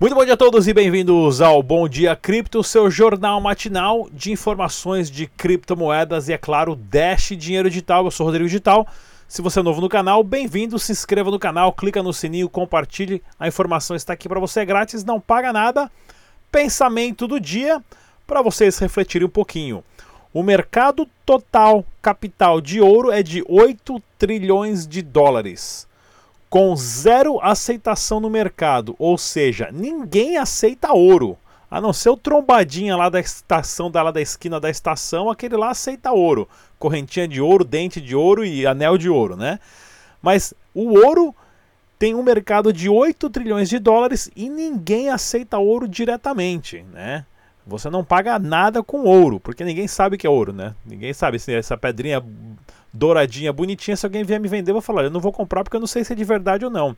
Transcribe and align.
Muito 0.00 0.14
bom 0.14 0.24
dia 0.24 0.34
a 0.34 0.36
todos 0.36 0.68
e 0.68 0.72
bem-vindos 0.72 1.40
ao 1.40 1.60
Bom 1.60 1.88
Dia 1.88 2.14
Cripto, 2.14 2.62
seu 2.62 2.88
jornal 2.88 3.40
matinal 3.40 4.08
de 4.12 4.30
informações 4.30 5.10
de 5.10 5.26
criptomoedas 5.26 6.28
e, 6.28 6.32
é 6.32 6.38
claro, 6.38 6.76
Dash 6.76 7.30
Dinheiro 7.36 7.68
Digital. 7.68 8.04
Eu 8.04 8.12
sou 8.12 8.24
Rodrigo 8.24 8.48
Digital. 8.48 8.86
Se 9.26 9.42
você 9.42 9.58
é 9.58 9.62
novo 9.64 9.80
no 9.80 9.88
canal, 9.88 10.22
bem-vindo, 10.22 10.78
se 10.78 10.92
inscreva 10.92 11.32
no 11.32 11.38
canal, 11.38 11.72
clica 11.72 12.00
no 12.00 12.12
sininho, 12.12 12.48
compartilhe. 12.48 13.20
A 13.40 13.48
informação 13.48 13.96
está 13.96 14.12
aqui 14.12 14.28
para 14.28 14.38
você, 14.38 14.60
é 14.60 14.64
grátis, 14.64 15.02
não 15.02 15.18
paga 15.18 15.52
nada. 15.52 15.90
Pensamento 16.52 17.26
do 17.26 17.40
dia 17.40 17.82
para 18.24 18.40
vocês 18.40 18.78
refletirem 18.78 19.26
um 19.26 19.30
pouquinho. 19.30 19.82
O 20.32 20.44
mercado 20.44 21.08
total 21.26 21.84
capital 22.00 22.60
de 22.60 22.80
ouro 22.80 23.10
é 23.10 23.20
de 23.20 23.44
8 23.48 24.00
trilhões 24.16 24.86
de 24.86 25.02
dólares 25.02 25.88
com 26.48 26.74
zero 26.76 27.38
aceitação 27.40 28.20
no 28.20 28.30
mercado, 28.30 28.96
ou 28.98 29.18
seja, 29.18 29.70
ninguém 29.72 30.38
aceita 30.38 30.92
ouro. 30.92 31.36
A 31.70 31.82
não 31.82 31.92
ser 31.92 32.08
o 32.08 32.16
trombadinha 32.16 32.96
lá 32.96 33.10
da 33.10 33.20
estação, 33.20 33.90
da, 33.90 34.02
lá 34.02 34.10
da 34.10 34.22
esquina 34.22 34.58
da 34.58 34.70
estação, 34.70 35.28
aquele 35.28 35.54
lá 35.54 35.70
aceita 35.70 36.10
ouro. 36.12 36.48
Correntinha 36.78 37.28
de 37.28 37.42
ouro, 37.42 37.62
dente 37.62 38.00
de 38.00 38.16
ouro 38.16 38.42
e 38.42 38.66
anel 38.66 38.96
de 38.96 39.10
ouro, 39.10 39.36
né? 39.36 39.60
Mas 40.22 40.54
o 40.74 40.94
ouro 40.98 41.34
tem 41.98 42.14
um 42.14 42.22
mercado 42.22 42.72
de 42.72 42.88
8 42.88 43.28
trilhões 43.28 43.68
de 43.68 43.78
dólares 43.78 44.30
e 44.34 44.48
ninguém 44.48 45.10
aceita 45.10 45.58
ouro 45.58 45.86
diretamente, 45.86 46.82
né? 46.90 47.26
Você 47.66 47.90
não 47.90 48.02
paga 48.02 48.38
nada 48.38 48.82
com 48.82 49.04
ouro, 49.04 49.38
porque 49.38 49.62
ninguém 49.62 49.86
sabe 49.86 50.16
que 50.16 50.26
é 50.26 50.30
ouro, 50.30 50.54
né? 50.54 50.74
Ninguém 50.86 51.12
sabe 51.12 51.38
se 51.38 51.52
essa 51.52 51.76
pedrinha 51.76 52.24
douradinha, 52.92 53.52
bonitinha, 53.52 53.96
se 53.96 54.06
alguém 54.06 54.24
vier 54.24 54.40
me 54.40 54.48
vender, 54.48 54.70
eu 54.70 54.74
vou 54.74 54.82
falar, 54.82 55.04
eu 55.04 55.10
não 55.10 55.20
vou 55.20 55.32
comprar 55.32 55.62
porque 55.62 55.76
eu 55.76 55.80
não 55.80 55.86
sei 55.86 56.04
se 56.04 56.12
é 56.12 56.16
de 56.16 56.24
verdade 56.24 56.64
ou 56.64 56.70
não. 56.70 56.96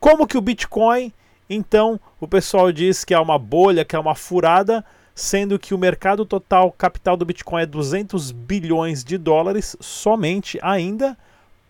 Como 0.00 0.26
que 0.26 0.38
o 0.38 0.40
Bitcoin, 0.40 1.12
então, 1.48 2.00
o 2.20 2.28
pessoal 2.28 2.70
diz 2.70 3.04
que 3.04 3.14
é 3.14 3.18
uma 3.18 3.38
bolha, 3.38 3.84
que 3.84 3.96
é 3.96 3.98
uma 3.98 4.14
furada, 4.14 4.84
sendo 5.14 5.58
que 5.58 5.74
o 5.74 5.78
mercado 5.78 6.24
total 6.24 6.70
capital 6.70 7.16
do 7.16 7.24
Bitcoin 7.24 7.62
é 7.62 7.66
200 7.66 8.30
bilhões 8.30 9.02
de 9.02 9.18
dólares 9.18 9.76
somente 9.80 10.58
ainda, 10.62 11.16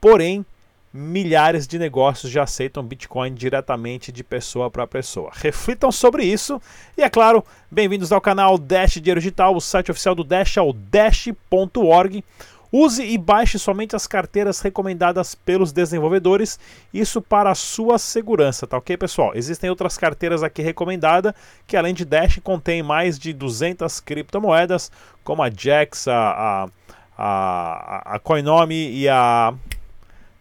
porém 0.01 0.45
milhares 0.93 1.67
de 1.67 1.79
negócios 1.79 2.33
já 2.33 2.43
aceitam 2.43 2.83
Bitcoin 2.83 3.35
diretamente 3.35 4.11
de 4.11 4.25
pessoa 4.25 4.71
para 4.71 4.87
pessoa. 4.87 5.31
Reflitam 5.33 5.93
sobre 5.93 6.25
isso 6.25 6.61
e, 6.97 7.03
é 7.03 7.11
claro, 7.11 7.45
bem-vindos 7.71 8.11
ao 8.11 8.21
canal 8.21 8.59
Dash 8.59 8.95
Dinheiro 8.95 9.21
Digital. 9.21 9.55
O 9.55 9.61
site 9.61 9.91
oficial 9.91 10.15
do 10.15 10.25
Dash 10.25 10.57
é 10.57 10.63
o 10.63 10.73
dash.org. 10.73 12.25
Use 12.71 13.03
e 13.03 13.17
baixe 13.17 13.59
somente 13.59 13.97
as 13.97 14.07
carteiras 14.07 14.61
recomendadas 14.61 15.35
pelos 15.35 15.73
desenvolvedores, 15.73 16.59
isso 16.93 17.23
para 17.23 17.55
sua 17.55 17.99
segurança, 17.99 18.67
tá 18.67 18.77
ok, 18.77 18.97
pessoal? 18.97 19.33
Existem 19.35 19.71
outras 19.71 19.97
carteiras 19.97 20.43
aqui 20.43 20.63
recomendadas, 20.63 21.33
que 21.67 21.77
além 21.77 21.95
de 21.95 22.05
Dash 22.05 22.39
contém 22.43 22.83
mais 22.83 23.19
de 23.19 23.33
200 23.33 24.01
criptomoedas, 24.01 24.93
como 25.25 25.43
a 25.43 25.51
Jax, 25.51 26.09
a, 26.09 26.69
a, 27.17 28.15
a 28.15 28.19
Coinomi 28.19 28.91
e 28.93 29.09
a... 29.09 29.55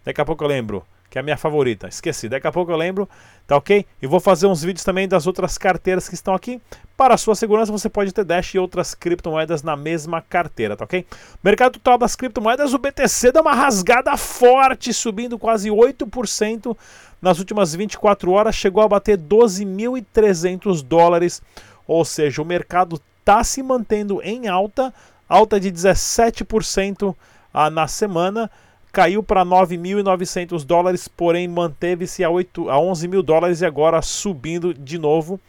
Daqui 0.04 0.22
a 0.22 0.26
pouco 0.26 0.44
eu 0.44 0.48
lembro 0.48 0.86
que 1.10 1.18
é 1.18 1.22
a 1.22 1.24
minha 1.24 1.38
favorita. 1.38 1.88
Esqueci, 1.88 2.30
daqui 2.30 2.48
a 2.48 2.52
pouco 2.52 2.72
eu 2.72 2.78
lembro, 2.78 3.10
tá 3.48 3.56
ok? 3.56 3.86
E 4.02 4.06
vou 4.06 4.20
fazer 4.20 4.46
uns 4.46 4.62
vídeos 4.62 4.84
também 4.84 5.08
das 5.08 5.26
outras 5.26 5.58
carteiras 5.58 6.10
que 6.10 6.16
estão 6.16 6.36
aqui. 6.36 6.62
Para 6.98 7.14
a 7.14 7.18
sua 7.18 7.34
segurança, 7.34 7.72
você 7.72 7.88
pode 7.88 8.12
ter 8.12 8.26
Dash 8.26 8.54
e 8.54 8.60
outras 8.60 8.94
criptomoedas 8.94 9.64
na 9.64 9.78
mesma 9.78 10.22
carteira, 10.22 10.76
tá 10.76 10.84
ok? 10.84 11.06
Mercado 11.42 11.74
total 11.74 11.98
das 11.98 12.16
criptomoedas, 12.16 12.74
o 12.74 12.78
BTC 12.78 13.32
dá 13.32 13.42
uma 13.42 13.54
rasgada 13.54 14.18
forte, 14.18 14.94
subindo 14.94 15.40
quase 15.40 15.70
8% 15.70 16.76
nas 17.22 17.40
últimas 17.40 17.74
24 17.74 18.32
horas, 18.32 18.54
chegou 18.54 18.84
a 18.84 18.88
bater 18.88 19.18
12.300 19.18 20.84
dólares, 20.84 21.42
ou 21.88 22.04
seja, 22.04 22.42
o 22.42 22.46
mercado 22.46 23.02
está 23.20 23.44
se 23.44 23.64
mantendo 23.64 24.22
em 24.22 24.48
alta, 24.48 24.94
alta 25.28 25.60
de 25.60 25.72
17% 25.72 27.16
ah, 27.54 27.70
na 27.70 27.88
semana, 27.88 28.52
caiu 28.98 29.22
para 29.22 29.46
9.900 29.46 30.66
dólares, 30.66 31.08
porém 31.08 31.48
manteve-se 31.48 32.24
a, 32.24 32.32
8, 32.32 32.68
a 32.68 32.80
11 32.80 33.08
mil 33.08 33.22
dólares 33.22 33.62
e 33.62 33.66
agora 33.68 34.02
subindo 34.02 34.74
de 34.74 34.98
novo. 34.98 35.40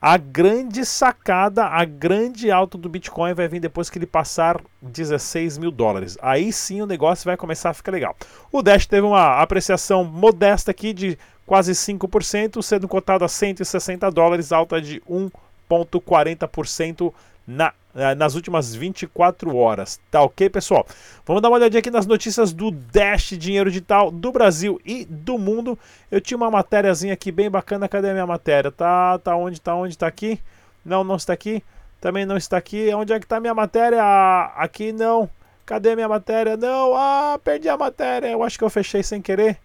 A 0.00 0.16
grande 0.16 0.86
sacada, 0.86 1.66
a 1.66 1.84
grande 1.84 2.50
alta 2.50 2.78
do 2.78 2.88
Bitcoin 2.88 3.34
vai 3.34 3.46
vir 3.46 3.60
depois 3.60 3.90
que 3.90 3.98
ele 3.98 4.06
passar 4.06 4.58
16 4.80 5.58
mil 5.58 5.70
dólares. 5.70 6.16
Aí 6.22 6.50
sim 6.50 6.80
o 6.80 6.86
negócio 6.86 7.26
vai 7.26 7.36
começar 7.36 7.68
a 7.68 7.74
ficar 7.74 7.92
legal. 7.92 8.16
O 8.50 8.62
Dash 8.62 8.86
teve 8.86 9.06
uma 9.06 9.38
apreciação 9.38 10.02
modesta 10.02 10.70
aqui 10.70 10.94
de 10.94 11.18
quase 11.44 11.72
5%, 11.72 12.62
sendo 12.62 12.88
cotado 12.88 13.22
a 13.22 13.28
160 13.28 14.10
dólares, 14.10 14.50
alta 14.50 14.80
de 14.80 15.02
1,40% 15.02 17.12
na 17.46 17.74
nas 18.16 18.34
últimas 18.34 18.74
24 18.74 19.56
horas. 19.56 20.00
Tá 20.10 20.22
ok, 20.22 20.48
pessoal? 20.48 20.86
Vamos 21.26 21.42
dar 21.42 21.48
uma 21.48 21.56
olhadinha 21.56 21.80
aqui 21.80 21.90
nas 21.90 22.06
notícias 22.06 22.52
do 22.52 22.70
Dash 22.70 23.30
Dinheiro 23.36 23.70
Digital 23.70 24.10
do 24.10 24.30
Brasil 24.30 24.80
e 24.84 25.04
do 25.04 25.36
mundo. 25.36 25.78
Eu 26.10 26.20
tinha 26.20 26.36
uma 26.36 26.50
matériazinha 26.50 27.12
aqui 27.12 27.32
bem 27.32 27.50
bacana. 27.50 27.88
Cadê 27.88 28.10
a 28.10 28.12
minha 28.12 28.26
matéria? 28.26 28.70
Tá, 28.70 29.18
tá 29.18 29.34
onde? 29.34 29.60
Tá 29.60 29.74
onde? 29.74 29.98
Tá 29.98 30.06
aqui? 30.06 30.40
Não, 30.84 31.02
não 31.02 31.16
está 31.16 31.32
aqui. 31.32 31.62
Também 32.00 32.24
não 32.24 32.36
está 32.36 32.56
aqui. 32.56 32.92
Onde 32.94 33.12
é 33.12 33.18
que 33.18 33.26
tá 33.26 33.38
a 33.38 33.40
minha 33.40 33.54
matéria? 33.54 34.02
Ah, 34.02 34.52
aqui 34.56 34.92
não. 34.92 35.28
Cadê 35.66 35.94
minha 35.94 36.08
matéria? 36.08 36.56
Não. 36.56 36.94
Ah, 36.94 37.38
perdi 37.42 37.68
a 37.68 37.76
matéria. 37.76 38.28
Eu 38.28 38.42
acho 38.42 38.56
que 38.56 38.64
eu 38.64 38.70
fechei 38.70 39.02
sem 39.02 39.20
querer. 39.20 39.58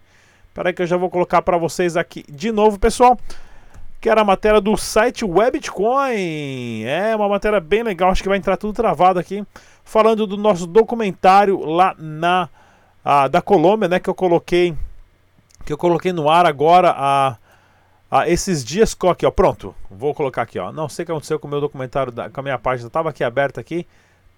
Espera 0.48 0.72
que 0.72 0.82
eu 0.82 0.86
já 0.86 0.96
vou 0.96 1.10
colocar 1.10 1.42
para 1.42 1.56
vocês 1.56 1.96
aqui 1.96 2.24
de 2.28 2.50
novo, 2.52 2.78
pessoal 2.78 3.18
que 4.04 4.10
era 4.10 4.20
a 4.20 4.24
matéria 4.24 4.60
do 4.60 4.76
site 4.76 5.24
Webitcoin. 5.24 6.84
É 6.84 7.16
uma 7.16 7.26
matéria 7.26 7.58
bem 7.58 7.82
legal, 7.82 8.10
acho 8.10 8.22
que 8.22 8.28
vai 8.28 8.36
entrar 8.36 8.58
tudo 8.58 8.74
travado 8.74 9.18
aqui. 9.18 9.42
Falando 9.82 10.26
do 10.26 10.36
nosso 10.36 10.66
documentário 10.66 11.64
lá 11.64 11.94
na 11.98 12.50
a, 13.02 13.28
da 13.28 13.40
Colômbia, 13.40 13.88
né, 13.88 13.98
que 13.98 14.10
eu 14.10 14.14
coloquei 14.14 14.76
que 15.64 15.72
eu 15.72 15.78
coloquei 15.78 16.12
no 16.12 16.28
ar 16.28 16.44
agora 16.44 16.94
a, 16.94 17.38
a 18.10 18.28
esses 18.28 18.62
dias 18.62 18.94
aqui, 19.10 19.24
ó, 19.24 19.30
pronto. 19.30 19.74
Vou 19.90 20.12
colocar 20.12 20.42
aqui, 20.42 20.58
ó. 20.58 20.70
Não 20.70 20.86
sei 20.86 21.04
o 21.04 21.06
que 21.06 21.12
aconteceu 21.12 21.38
com 21.38 21.48
o 21.48 21.50
meu 21.50 21.62
documentário 21.62 22.12
da, 22.12 22.28
com 22.28 22.40
a 22.40 22.42
minha 22.42 22.58
página, 22.58 22.88
estava 22.88 23.08
aqui 23.08 23.24
aberta 23.24 23.58
aqui. 23.62 23.86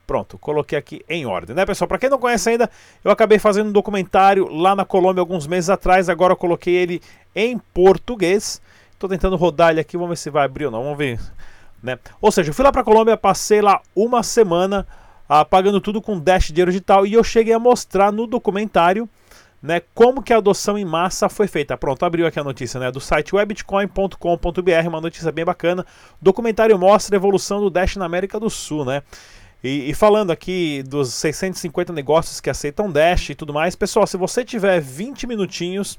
Pronto, 0.06 0.38
coloquei 0.38 0.78
aqui 0.78 1.04
em 1.08 1.26
ordem, 1.26 1.56
né, 1.56 1.66
pessoal? 1.66 1.88
Para 1.88 1.98
quem 1.98 2.08
não 2.08 2.20
conhece 2.20 2.50
ainda, 2.50 2.70
eu 3.02 3.10
acabei 3.10 3.40
fazendo 3.40 3.70
um 3.70 3.72
documentário 3.72 4.46
lá 4.46 4.76
na 4.76 4.84
Colômbia 4.84 5.20
alguns 5.20 5.44
meses 5.44 5.68
atrás, 5.68 6.08
agora 6.08 6.34
eu 6.34 6.36
coloquei 6.36 6.76
ele 6.76 7.02
em 7.34 7.58
português. 7.58 8.62
Tô 8.98 9.08
tentando 9.08 9.36
rodar 9.36 9.70
ele 9.70 9.80
aqui, 9.80 9.96
vamos 9.96 10.10
ver 10.10 10.16
se 10.16 10.30
vai 10.30 10.44
abrir 10.44 10.66
ou 10.66 10.70
não, 10.70 10.82
vamos 10.82 10.98
ver. 10.98 11.20
Né? 11.82 11.98
Ou 12.20 12.32
seja, 12.32 12.50
eu 12.50 12.54
fui 12.54 12.64
lá 12.64 12.72
para 12.72 12.82
Colômbia, 12.82 13.16
passei 13.16 13.60
lá 13.60 13.80
uma 13.94 14.22
semana 14.22 14.86
ah, 15.28 15.44
pagando 15.44 15.80
tudo 15.80 16.00
com 16.00 16.18
Dash 16.18 16.46
dinheiro 16.46 16.70
digital 16.70 17.06
e 17.06 17.12
eu 17.12 17.22
cheguei 17.22 17.52
a 17.52 17.58
mostrar 17.58 18.10
no 18.10 18.26
documentário 18.26 19.08
né, 19.62 19.82
como 19.94 20.22
que 20.22 20.32
a 20.32 20.36
adoção 20.36 20.78
em 20.78 20.84
massa 20.84 21.28
foi 21.28 21.48
feita. 21.48 21.76
Pronto, 21.76 22.04
abriu 22.04 22.26
aqui 22.26 22.38
a 22.38 22.44
notícia 22.44 22.78
né, 22.78 22.90
do 22.90 23.00
site 23.00 23.34
webitcoin.com.br, 23.34 24.88
uma 24.88 25.00
notícia 25.00 25.32
bem 25.32 25.44
bacana. 25.44 25.84
O 26.20 26.24
documentário 26.24 26.78
mostra 26.78 27.16
a 27.16 27.18
evolução 27.18 27.60
do 27.60 27.68
Dash 27.68 27.96
na 27.96 28.04
América 28.04 28.38
do 28.38 28.48
Sul, 28.48 28.84
né? 28.84 29.02
E, 29.64 29.90
e, 29.90 29.94
falando 29.94 30.30
aqui 30.30 30.84
dos 30.84 31.12
650 31.14 31.92
negócios 31.92 32.40
que 32.40 32.48
aceitam 32.48 32.92
Dash 32.92 33.30
e 33.30 33.34
tudo 33.34 33.52
mais, 33.52 33.74
pessoal, 33.74 34.06
se 34.06 34.16
você 34.16 34.44
tiver 34.44 34.80
20 34.80 35.26
minutinhos, 35.26 35.98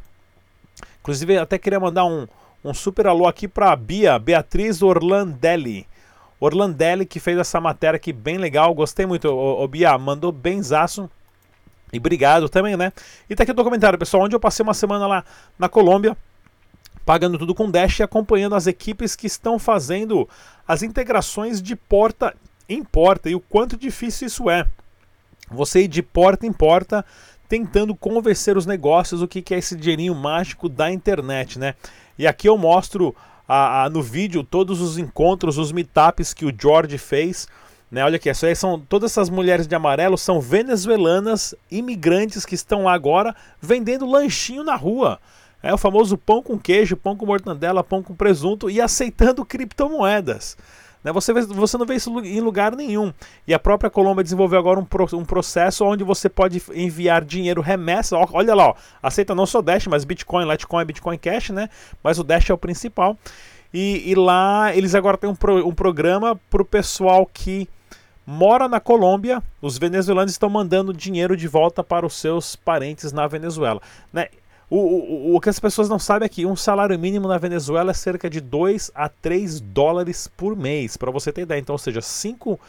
inclusive 1.02 1.38
até 1.38 1.58
queria 1.58 1.80
mandar 1.80 2.06
um, 2.06 2.28
um 2.70 2.74
super 2.74 3.08
alô 3.08 3.28
aqui 3.28 3.48
para 3.48 3.76
Bia, 3.76 4.20
Beatriz 4.20 4.82
Orlandelli. 4.82 5.88
Orlandelli 6.40 7.06
que 7.06 7.20
fez 7.20 7.38
essa 7.38 7.60
matéria 7.60 7.98
aqui 7.98 8.14
bem 8.14 8.38
legal, 8.38 8.74
gostei 8.74 9.06
muito. 9.06 9.28
O, 9.28 9.64
o 9.64 9.68
Bia 9.68 9.98
mandou 9.98 10.32
benzaço. 10.32 11.10
E 11.92 11.98
obrigado 11.98 12.50
também, 12.50 12.76
né? 12.76 12.92
E 13.30 13.36
tá 13.36 13.44
aqui 13.44 13.52
o 13.52 13.56
documentário, 13.56 13.98
pessoal, 13.98 14.24
onde 14.24 14.36
eu 14.36 14.40
passei 14.40 14.64
uma 14.64 14.74
semana 14.74 15.08
lá 15.08 15.24
na 15.58 15.70
Colômbia, 15.70 16.18
pagando 17.06 17.38
tudo 17.38 17.56
com 17.56 17.72
Dash 17.72 18.00
e 18.00 18.04
acompanhando 18.04 18.56
as 18.56 18.68
equipes 18.68 19.16
que 19.16 19.26
estão 19.26 19.58
fazendo 19.58 20.28
as 20.68 20.84
integrações 20.84 21.62
de 21.62 21.76
porta 21.76 22.36
em 22.68 22.84
porta 22.84 23.30
e 23.30 23.36
o 23.36 23.40
quanto 23.40 23.78
difícil 23.78 24.28
isso 24.28 24.50
é. 24.50 24.68
Você 25.50 25.84
ir 25.84 25.88
de 25.88 26.04
porta 26.04 26.46
em 26.46 26.52
porta 26.52 27.06
tentando 27.48 27.96
convencer 27.96 28.58
os 28.58 28.66
negócios 28.66 29.22
o 29.22 29.28
que 29.28 29.54
é 29.54 29.58
esse 29.58 29.78
dinheirinho 29.78 30.14
mágico 30.14 30.68
da 30.68 30.92
internet, 30.92 31.58
né? 31.58 31.76
E 32.18 32.26
aqui 32.26 32.50
eu 32.50 32.58
mostro 32.58 33.16
a, 33.48 33.84
a, 33.84 33.90
no 33.90 34.02
vídeo 34.02 34.44
todos 34.44 34.82
os 34.82 34.98
encontros, 34.98 35.58
os 35.58 35.72
meetups 35.72 36.34
que 36.34 36.46
o 36.46 36.54
George 36.58 36.98
fez. 36.98 37.48
Né, 37.90 38.04
olha 38.04 38.18
aqui, 38.18 38.30
aí 38.30 38.56
são, 38.56 38.78
todas 38.80 39.12
essas 39.12 39.30
mulheres 39.30 39.66
de 39.66 39.74
amarelo 39.74 40.18
são 40.18 40.42
venezuelanas, 40.42 41.56
imigrantes 41.72 42.46
que 42.46 42.54
estão 42.54 42.84
lá 42.84 42.94
agora 42.94 43.34
vendendo 43.62 44.06
lanchinho 44.06 44.64
na 44.64 44.76
rua. 44.76 45.20
É 45.64 45.74
o 45.74 45.78
famoso 45.78 46.18
pão 46.18 46.44
com 46.44 46.60
queijo, 46.60 46.98
pão 46.98 47.16
com 47.16 47.26
mortandela, 47.26 47.84
pão 47.84 48.04
com 48.04 48.14
presunto 48.14 48.70
e 48.70 48.82
aceitando 48.82 49.46
criptomoedas. 49.46 50.58
Né? 51.04 51.12
Você, 51.12 51.34
você 51.34 51.78
não 51.78 51.86
vê 51.86 51.96
isso 51.96 52.20
em 52.20 52.40
lugar 52.40 52.76
nenhum. 52.76 53.14
E 53.48 53.54
a 53.54 53.60
própria 53.60 53.90
Colômbia 53.90 54.24
desenvolveu 54.24 54.60
agora 54.60 54.80
um, 54.80 54.86
pro, 54.86 55.08
um 55.14 55.26
processo 55.26 55.86
onde 55.86 56.04
você 56.04 56.30
pode 56.30 56.62
enviar 56.74 57.24
dinheiro 57.24 57.62
remessa. 57.62 58.18
Olha 58.32 58.54
lá, 58.54 58.70
ó, 58.70 58.76
aceita 59.02 59.34
não 59.34 59.46
só 59.46 59.62
Dash, 59.62 59.88
mas 59.88 60.06
Bitcoin, 60.06 60.50
Litecoin, 60.50 60.86
Bitcoin 60.86 61.18
Cash, 61.18 61.50
né? 61.50 61.70
Mas 62.04 62.20
o 62.20 62.24
Dash 62.24 62.50
é 62.50 62.54
o 62.54 62.58
principal. 62.58 63.18
E, 63.74 64.10
e 64.10 64.16
lá 64.16 64.76
eles 64.76 64.96
agora 64.96 65.18
têm 65.18 65.30
um, 65.30 65.36
pro, 65.36 65.68
um 65.68 65.74
programa 65.74 66.40
para 66.50 66.62
o 66.62 66.66
pessoal 66.66 67.30
que 67.32 67.68
mora 68.26 68.68
na 68.68 68.80
Colômbia. 68.80 69.42
Os 69.62 69.78
venezuelanos 69.78 70.32
estão 70.32 70.50
mandando 70.50 70.94
dinheiro 70.94 71.38
de 71.38 71.48
volta 71.48 71.84
para 71.84 72.06
os 72.06 72.16
seus 72.16 72.56
parentes 72.56 73.12
na 73.12 73.28
Venezuela. 73.28 73.82
Né? 74.12 74.28
O, 74.70 74.78
o, 74.78 75.36
o 75.36 75.40
que 75.40 75.50
as 75.50 75.60
pessoas 75.60 75.88
não 75.88 75.98
sabem 75.98 76.26
é 76.26 76.30
que 76.30 76.46
um 76.46 76.56
salário 76.56 76.98
mínimo 77.00 77.28
na 77.28 77.38
Venezuela 77.38 77.92
é 77.92 77.94
cerca 77.94 78.30
de 78.30 78.42
2 78.42 78.92
a 78.94 79.08
3 79.08 79.62
dólares 79.62 80.28
por 80.36 80.58
mês, 80.58 80.98
para 80.98 81.10
você 81.10 81.32
ter 81.32 81.44
ideia. 81.44 81.60
Então, 81.60 81.74
ou 81.74 81.80
seja, 81.80 82.02
5 82.02 82.60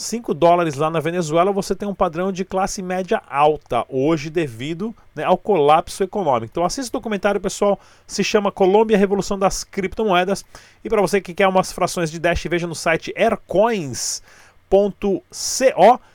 5 0.00 0.32
dólares 0.32 0.76
lá 0.76 0.88
na 0.88 0.98
Venezuela, 0.98 1.52
você 1.52 1.74
tem 1.74 1.86
um 1.86 1.94
padrão 1.94 2.32
de 2.32 2.44
classe 2.44 2.80
média 2.80 3.22
alta 3.28 3.84
hoje 3.88 4.30
devido 4.30 4.94
né, 5.14 5.24
ao 5.24 5.36
colapso 5.36 6.02
econômico. 6.02 6.46
Então 6.50 6.64
assista 6.64 6.88
o 6.88 6.98
documentário, 6.98 7.40
pessoal, 7.40 7.78
se 8.06 8.24
chama 8.24 8.50
Colômbia 8.50 8.96
Revolução 8.96 9.38
das 9.38 9.62
Criptomoedas. 9.62 10.44
E 10.82 10.88
para 10.88 11.02
você 11.02 11.20
que 11.20 11.34
quer 11.34 11.48
umas 11.48 11.70
frações 11.70 12.10
de 12.10 12.18
Dash, 12.18 12.44
veja 12.48 12.66
no 12.66 12.74
site 12.74 13.12
aircoins.co 13.14 14.22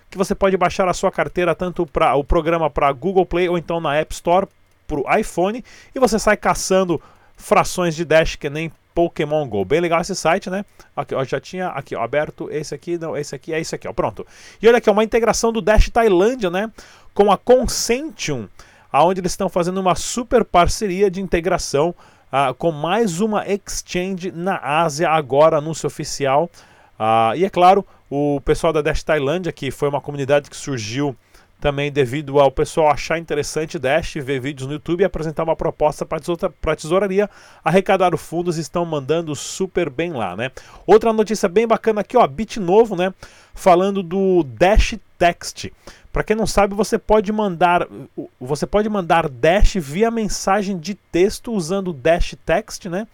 que 0.09 0.17
você 0.17 0.33
pode 0.33 0.57
baixar 0.57 0.87
a 0.87 0.93
sua 0.93 1.11
carteira 1.11 1.53
tanto 1.53 1.85
para 1.85 2.15
o 2.15 2.23
programa 2.23 2.69
para 2.69 2.91
Google 2.91 3.25
Play 3.25 3.49
ou 3.49 3.57
então 3.57 3.79
na 3.79 3.95
App 3.95 4.13
Store 4.13 4.47
para 4.87 4.99
o 4.99 5.17
iPhone 5.17 5.63
e 5.93 5.99
você 5.99 6.17
sai 6.19 6.37
caçando 6.37 7.01
frações 7.37 7.95
de 7.95 8.05
Dash 8.05 8.35
que 8.35 8.49
nem 8.49 8.71
Pokémon 8.95 9.47
Go. 9.47 9.65
Bem 9.65 9.81
legal 9.81 9.99
esse 9.99 10.15
site, 10.15 10.49
né? 10.49 10.63
Aqui, 10.95 11.13
ó, 11.13 11.23
já 11.25 11.39
tinha 11.39 11.67
aqui 11.67 11.95
ó, 11.95 12.01
aberto 12.01 12.49
esse 12.49 12.73
aqui, 12.73 12.97
não, 12.97 13.15
esse 13.15 13.35
aqui 13.35 13.53
é 13.53 13.59
esse 13.59 13.75
aqui, 13.75 13.87
ó, 13.87 13.93
pronto. 13.93 14.25
E 14.61 14.67
olha 14.67 14.77
aqui, 14.77 14.89
uma 14.89 15.03
integração 15.03 15.51
do 15.51 15.61
Dash 15.61 15.89
Tailândia, 15.89 16.49
né? 16.49 16.71
Com 17.13 17.29
a 17.29 17.37
Consentium, 17.37 18.47
aonde 18.91 19.19
eles 19.19 19.33
estão 19.33 19.49
fazendo 19.49 19.79
uma 19.79 19.95
super 19.95 20.45
parceria 20.45 21.11
de 21.11 21.21
integração 21.21 21.93
uh, 22.31 22.53
com 22.53 22.71
mais 22.71 23.19
uma 23.19 23.45
exchange 23.45 24.31
na 24.31 24.57
Ásia, 24.57 25.09
agora 25.09 25.57
anúncio 25.57 25.87
oficial. 25.87 26.49
Uh, 26.97 27.35
e 27.35 27.43
é 27.43 27.49
claro, 27.49 27.85
o 28.09 28.39
pessoal 28.45 28.71
da 28.71 28.81
Dash 28.81 29.03
Tailândia, 29.03 29.51
que 29.51 29.71
foi 29.71 29.89
uma 29.89 29.99
comunidade 29.99 30.49
que 30.49 30.55
surgiu 30.55 31.13
também 31.59 31.91
devido 31.91 32.39
ao 32.39 32.51
pessoal 32.51 32.89
achar 32.89 33.17
interessante 33.17 33.79
Dash, 33.79 34.15
ver 34.15 34.39
vídeos 34.39 34.67
no 34.67 34.73
YouTube 34.73 35.01
e 35.01 35.05
apresentar 35.05 35.43
uma 35.43 35.55
proposta 35.55 36.05
para 36.05 36.19
a 36.19 36.75
tesouraria, 36.75 37.29
arrecadar 37.63 38.13
os 38.13 38.21
fundos 38.21 38.57
estão 38.57 38.85
mandando 38.85 39.35
super 39.35 39.89
bem 39.89 40.13
lá, 40.13 40.35
né? 40.35 40.51
Outra 40.85 41.11
notícia 41.11 41.49
bem 41.49 41.65
bacana 41.67 42.01
aqui, 42.01 42.17
ó, 42.17 42.27
Bit 42.27 42.59
novo, 42.59 42.95
né? 42.95 43.13
Falando 43.53 44.03
do 44.03 44.43
Dash 44.43 44.95
Text. 45.17 45.71
Para 46.11 46.23
quem 46.23 46.35
não 46.35 46.47
sabe, 46.47 46.75
você 46.75 46.97
pode 46.97 47.31
mandar 47.31 47.87
você 48.39 48.65
pode 48.65 48.87
mandar 48.87 49.27
Dash 49.27 49.75
via 49.75 50.11
mensagem 50.11 50.77
de 50.77 50.93
texto 50.93 51.51
usando 51.51 51.91
Dash 51.91 52.35
Text, 52.45 52.85
né? 52.85 53.07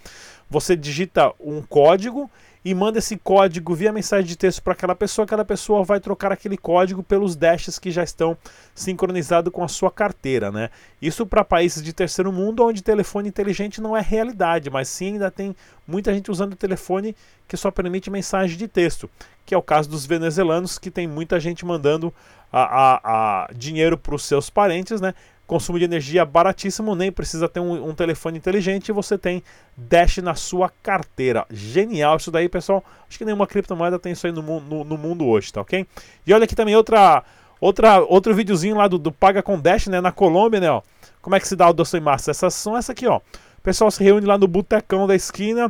Você 0.49 0.75
digita 0.75 1.31
um 1.39 1.61
código 1.61 2.29
e 2.63 2.75
manda 2.75 2.99
esse 2.99 3.17
código 3.17 3.73
via 3.73 3.91
mensagem 3.91 4.27
de 4.27 4.35
texto 4.35 4.61
para 4.61 4.73
aquela 4.73 4.95
pessoa, 4.95 5.25
aquela 5.25 5.43
pessoa 5.43 5.83
vai 5.83 5.99
trocar 5.99 6.31
aquele 6.31 6.57
código 6.57 7.01
pelos 7.01 7.35
dashes 7.35 7.79
que 7.79 7.89
já 7.89 8.03
estão 8.03 8.37
sincronizados 8.75 9.51
com 9.51 9.63
a 9.63 9.67
sua 9.67 9.89
carteira, 9.89 10.51
né? 10.51 10.69
Isso 11.01 11.25
para 11.25 11.43
países 11.43 11.81
de 11.81 11.91
terceiro 11.91 12.31
mundo 12.31 12.63
onde 12.63 12.83
telefone 12.83 13.29
inteligente 13.29 13.81
não 13.81 13.97
é 13.97 14.01
realidade, 14.01 14.69
mas 14.69 14.87
sim 14.87 15.13
ainda 15.13 15.31
tem 15.31 15.55
muita 15.87 16.13
gente 16.13 16.29
usando 16.29 16.53
o 16.53 16.57
telefone 16.57 17.15
que 17.47 17.57
só 17.57 17.71
permite 17.71 18.11
mensagem 18.11 18.57
de 18.57 18.67
texto, 18.67 19.09
que 19.45 19.55
é 19.55 19.57
o 19.57 19.61
caso 19.61 19.89
dos 19.89 20.05
venezuelanos, 20.05 20.77
que 20.77 20.91
tem 20.91 21.07
muita 21.07 21.39
gente 21.39 21.65
mandando 21.65 22.13
a, 22.51 22.61
a, 22.61 23.45
a 23.45 23.53
dinheiro 23.53 23.97
para 23.97 24.15
os 24.15 24.23
seus 24.23 24.49
parentes, 24.49 25.01
né? 25.01 25.15
Consumo 25.51 25.77
de 25.77 25.83
energia 25.83 26.24
baratíssimo, 26.24 26.95
nem 26.95 27.12
precisa 27.12 27.50
ter 27.50 27.59
um, 27.59 27.89
um, 27.89 27.94
telefone 27.94 28.38
inteligente 28.38 28.88
e 28.88 28.94
você 28.94 29.18
tem 29.18 29.44
Dash 29.75 30.19
na 30.19 30.33
sua 30.33 30.71
carteira. 30.81 31.45
Genial 31.51 32.15
isso 32.15 32.31
daí, 32.31 32.48
pessoal. 32.48 32.81
Acho 33.06 33.18
que 33.18 33.25
nenhuma 33.25 33.45
criptomoeda 33.45 34.00
tem 34.00 34.13
isso 34.13 34.25
aí 34.25 34.31
no, 34.31 34.62
no, 34.62 34.86
no 34.86 34.98
mundo 34.98 35.27
hoje, 35.27 35.51
tá 35.51 35.59
ok? 35.59 35.86
E 36.25 36.33
olha 36.33 36.45
aqui 36.45 36.56
também 36.56 36.74
outra, 36.74 37.21
outra, 37.59 38.00
outro 38.00 38.33
videozinho 38.33 38.77
lá 38.77 38.88
do, 38.88 38.98
do, 38.98 39.12
Paga 39.12 39.44
com 39.44 39.59
Dash, 39.59 39.88
né, 39.88 40.00
na 40.00 40.13
Colômbia, 40.13 40.62
né, 40.62 40.71
ó. 40.71 40.81
Como 41.21 41.36
é 41.36 41.39
que 41.42 41.48
se 41.50 41.57
dá 41.57 41.69
o 41.69 41.74
doce 41.74 41.97
em 41.97 42.00
massa? 42.00 42.31
Essas 42.31 42.54
são 42.54 42.77
essa 42.77 42.94
aqui, 42.94 43.06
ó. 43.06 43.18
O 43.18 43.62
pessoal 43.62 43.92
se 43.92 44.01
reúne 44.01 44.25
lá 44.25 44.38
no 44.38 44.47
botecão 44.47 45.06
da 45.06 45.15
esquina, 45.15 45.69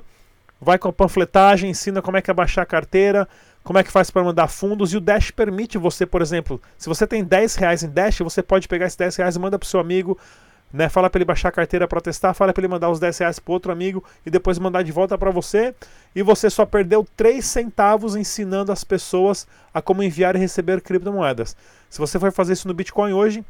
vai 0.62 0.78
com 0.78 0.90
a 0.90 0.94
panfletagem, 0.94 1.72
ensina 1.72 2.04
como 2.04 2.18
é 2.18 2.22
que 2.22 2.30
é 2.30 2.34
baixar 2.36 2.62
a 2.62 2.68
carteira, 2.68 3.28
como 3.64 3.78
é 3.78 3.84
que 3.84 3.92
faz 3.92 4.10
para 4.10 4.24
mandar 4.24 4.48
fundos? 4.48 4.92
E 4.94 4.98
o 4.98 5.02
Dash 5.02 5.32
permite 5.32 5.78
você, 5.78 6.06
por 6.06 6.22
exemplo, 6.22 6.62
se 6.78 6.90
você 6.90 7.06
tem 7.06 7.24
10 7.24 7.56
reais 7.56 7.84
em 7.84 7.90
Dash, 7.90 8.20
você 8.20 8.42
pode 8.42 8.68
pegar 8.68 8.88
esses 8.88 8.98
10 8.98 9.16
reais 9.18 9.36
e 9.36 9.40
manda 9.40 9.60
para 9.60 9.70
seu 9.70 9.80
amigo, 9.80 10.18
né? 10.74 10.90
Fala 10.90 11.10
para 11.10 11.20
ele 11.20 11.26
baixar 11.26 11.50
a 11.50 11.52
carteira 11.52 11.88
para 11.88 12.02
testar, 12.02 12.34
fala 12.34 12.54
para 12.54 12.62
ele 12.62 12.68
mandar 12.68 12.90
os 12.90 13.00
10 13.00 13.18
reais 13.20 13.40
para 13.40 13.54
outro 13.54 13.72
amigo 13.72 14.04
e 14.26 14.32
depois 14.32 14.58
mandar 14.58 14.82
de 14.82 14.92
volta 14.92 15.16
para 15.18 15.30
você. 15.30 15.76
E 16.16 16.24
você 16.24 16.50
só 16.50 16.66
perdeu 16.66 17.06
3 17.16 17.46
centavos 17.46 18.16
ensinando 18.16 18.72
as 18.72 18.84
pessoas 18.84 19.48
a 19.72 19.82
como 19.82 20.02
enviar 20.02 20.36
e 20.36 20.40
receber 20.40 20.82
criptomoedas. 20.82 21.56
Se 21.90 22.00
você 22.00 22.18
for 22.18 22.32
fazer 22.32 22.54
isso 22.54 22.68
no 22.68 22.74
Bitcoin 22.74 23.14
hoje, 23.14 23.46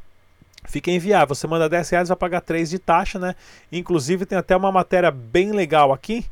fica 0.65 0.91
enviar. 0.91 1.25
Você 1.27 1.47
manda 1.47 1.69
10 1.69 1.89
reais, 1.89 2.09
vai 2.09 2.17
pagar 2.17 2.41
3 2.41 2.69
de 2.69 2.79
taxa, 2.79 3.17
né? 3.17 3.33
Inclusive 3.71 4.25
tem 4.25 4.37
até 4.37 4.57
uma 4.57 4.73
matéria 4.73 5.09
bem 5.09 5.51
legal 5.51 5.93
aqui 5.93 6.25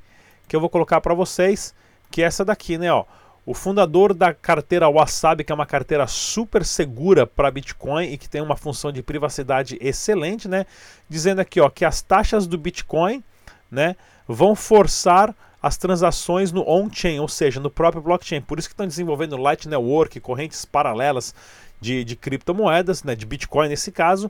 que 0.49 0.55
eu 0.55 0.59
vou 0.59 0.69
colocar 0.69 0.99
para 0.99 1.13
vocês, 1.13 1.75
que 2.11 2.23
é 2.23 2.25
essa 2.25 2.43
daqui, 2.43 2.77
né? 2.77 2.91
Ó 2.91 3.05
o 3.49 3.53
fundador 3.55 4.13
da 4.13 4.31
carteira 4.31 4.87
Wasabi, 4.87 5.43
que 5.43 5.51
é 5.51 5.55
uma 5.55 5.65
carteira 5.65 6.05
super 6.05 6.63
segura 6.63 7.25
para 7.25 7.49
Bitcoin 7.49 8.03
e 8.03 8.15
que 8.15 8.29
tem 8.29 8.41
uma 8.43 8.55
função 8.55 8.91
de 8.91 9.01
privacidade 9.01 9.75
excelente, 9.81 10.47
né? 10.47 10.67
Dizendo 11.09 11.39
aqui, 11.39 11.59
ó, 11.59 11.67
que 11.67 11.83
as 11.83 11.99
taxas 11.99 12.45
do 12.45 12.59
Bitcoin, 12.59 13.23
né, 13.71 13.95
vão 14.27 14.55
forçar 14.55 15.35
as 15.59 15.77
transações 15.77 16.51
no 16.51 16.61
on-chain, 16.69 17.19
ou 17.19 17.27
seja, 17.27 17.59
no 17.59 17.71
próprio 17.71 18.03
blockchain. 18.03 18.39
Por 18.39 18.59
isso 18.59 18.67
que 18.67 18.73
estão 18.73 18.85
desenvolvendo 18.85 19.35
Light 19.35 19.67
Network, 19.67 20.19
correntes 20.19 20.63
paralelas 20.63 21.33
de, 21.81 22.03
de 22.03 22.15
criptomoedas, 22.15 23.03
né, 23.03 23.15
de 23.15 23.25
Bitcoin 23.25 23.67
nesse 23.67 23.91
caso, 23.91 24.29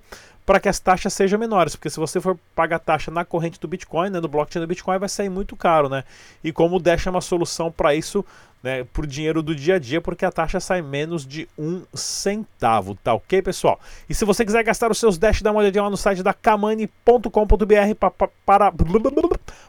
para 0.50 0.60
que 0.60 0.68
as 0.68 0.80
taxas 0.80 1.13
sejam 1.13 1.38
menores, 1.38 1.75
porque 1.75 1.92
se 1.92 2.00
você 2.00 2.19
for 2.19 2.36
pagar 2.56 2.80
taxa 2.80 3.12
na 3.12 3.24
corrente 3.24 3.60
do 3.60 3.68
Bitcoin, 3.68 4.10
né, 4.10 4.19
no 4.19 4.28
blockchain 4.28 4.60
do 4.60 4.68
Bitcoin, 4.68 4.98
vai 4.98 5.07
sair 5.07 5.30
muito 5.30 5.56
caro, 5.56 5.88
né? 5.88 6.04
E 6.44 6.51
como 6.51 6.78
o 6.78 6.80
Dash 6.80 7.06
é 7.06 7.10
uma 7.12 7.22
solução 7.22 7.72
para 7.72 7.94
isso, 7.94 8.25
né, 8.63 8.84
por 8.84 9.06
dinheiro 9.06 9.44
do 9.44 9.53
dia 9.53 9.75
a 9.75 9.79
dia, 9.79 10.01
porque 10.01 10.25
a 10.25 10.32
taxa 10.32 10.60
sai 10.60 10.82
menos 10.82 11.24
de 11.24 11.48
um 11.56 11.84
centavo, 11.94 12.96
tá 12.96 13.13
ok, 13.13 13.44
pessoal? 13.44 13.79
E 14.10 14.15
se 14.15 14.25
você 14.25 14.44
quiser 14.44 14.63
gastar 14.63 14.89
os 14.89 14.98
seus 14.98 15.20
Dash, 15.20 15.44
dá 15.44 15.51
uma 15.51 15.60
olhadinha 15.60 15.84
lá 15.84 15.89
no 15.91 15.96
site 15.96 16.24
da 16.24 16.34
kamani.com.br 16.34 17.96
para 18.44 18.72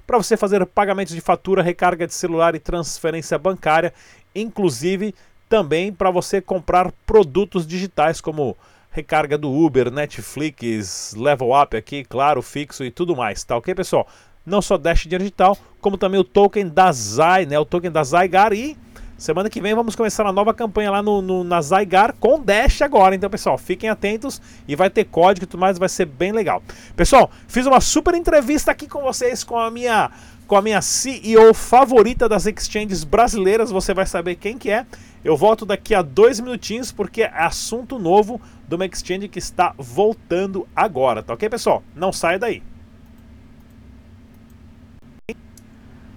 para 0.07 0.17
você 0.17 0.35
fazer 0.35 0.65
pagamentos 0.65 1.15
de 1.15 1.21
fatura, 1.21 1.63
recarga 1.63 2.07
de 2.07 2.15
celular 2.15 2.55
e 2.55 2.59
transferência 2.59 3.37
bancária, 3.39 3.93
inclusive 4.35 5.15
também 5.47 5.93
para 5.93 6.11
você 6.11 6.41
comprar 6.41 6.91
produtos 7.05 7.67
digitais 7.67 8.19
como 8.19 8.57
recarga 8.91 9.39
do 9.39 9.51
Uber, 9.51 9.91
Netflix, 9.91 11.15
Level 11.17 11.51
Up 11.53 11.77
aqui, 11.77 12.05
claro, 12.05 12.43
fixo 12.43 12.85
e 12.85 12.91
tudo 12.91 13.17
mais, 13.17 13.45
tá 13.45 13.57
ok, 13.57 13.75
pessoal? 13.75 14.07
Não 14.45 14.61
só 14.61 14.77
Dash 14.77 15.07
Digital, 15.07 15.57
como 15.81 15.97
também 15.97 16.19
o 16.19 16.25
token 16.25 16.69
da 16.69 16.91
Zai, 16.91 17.47
né? 17.47 17.59
O 17.59 17.65
token 17.65 17.91
da 17.91 18.03
Zygar 18.03 18.53
e 18.53 18.77
semana 19.21 19.50
que 19.50 19.61
vem 19.61 19.75
vamos 19.75 19.95
começar 19.95 20.27
a 20.27 20.33
nova 20.33 20.55
campanha 20.55 20.91
lá 20.91 21.03
no, 21.03 21.21
no, 21.21 21.45
na 21.45 21.61
Zygar 21.61 22.15
com 22.19 22.41
Dash 22.41 22.81
agora. 22.81 23.15
Então, 23.15 23.29
pessoal, 23.29 23.59
fiquem 23.59 23.91
atentos 23.91 24.41
e 24.67 24.75
vai 24.75 24.89
ter 24.89 25.05
código 25.05 25.45
e 25.45 25.47
tudo 25.47 25.61
mais, 25.61 25.79
vai 25.79 25.91
ser 25.91 26.07
bem 26.07 26.33
legal. 26.33 26.62
Pessoal, 26.97 27.31
fiz 27.47 27.67
uma 27.67 27.83
super 27.83 28.15
entrevista 28.15 28.71
aqui 28.71 28.89
com 28.89 29.03
vocês 29.03 29.45
com 29.45 29.59
a 29.59 29.71
minha 29.71 30.11
com 30.47 30.57
a 30.57 30.62
minha 30.62 30.83
CEO 30.83 31.55
favorita 31.55 32.29
das 32.29 32.45
exchanges 32.45 33.05
brasileiras, 33.05 33.71
você 33.71 33.95
vai 33.95 34.05
saber 34.05 34.35
quem 34.35 34.59
que 34.59 34.69
é. 34.69 34.85
Eu 35.23 35.37
volto 35.37 35.65
daqui 35.65 35.95
a 35.95 36.03
dois 36.03 36.41
minutinhos 36.41 36.91
porque 36.91 37.23
é 37.23 37.31
assunto 37.33 38.00
novo 38.00 38.41
de 38.67 38.75
uma 38.75 38.87
exchange 38.87 39.29
que 39.29 39.39
está 39.39 39.75
voltando 39.79 40.67
agora, 40.75 41.23
tá 41.23 41.35
ok, 41.35 41.49
pessoal? 41.49 41.85
Não 41.95 42.11
saia 42.11 42.39
daí. 42.39 42.62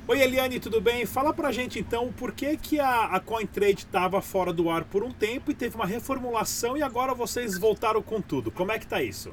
Oi 0.05 0.21
Eliane, 0.21 0.59
tudo 0.59 0.81
bem? 0.81 1.05
Fala 1.05 1.33
pra 1.33 1.49
gente 1.53 1.79
então 1.79 2.11
por 2.11 2.33
que, 2.33 2.57
que 2.57 2.77
a, 2.77 3.05
a 3.05 3.21
CoinTrade 3.21 3.85
estava 3.85 4.21
fora 4.21 4.51
do 4.51 4.69
ar 4.69 4.83
por 4.83 5.01
um 5.01 5.11
tempo 5.11 5.49
e 5.49 5.53
teve 5.53 5.77
uma 5.77 5.85
reformulação 5.85 6.75
e 6.75 6.83
agora 6.83 7.13
vocês 7.13 7.57
voltaram 7.57 8.01
com 8.01 8.19
tudo. 8.19 8.51
Como 8.51 8.69
é 8.69 8.77
que 8.77 8.85
tá 8.85 9.01
isso? 9.01 9.31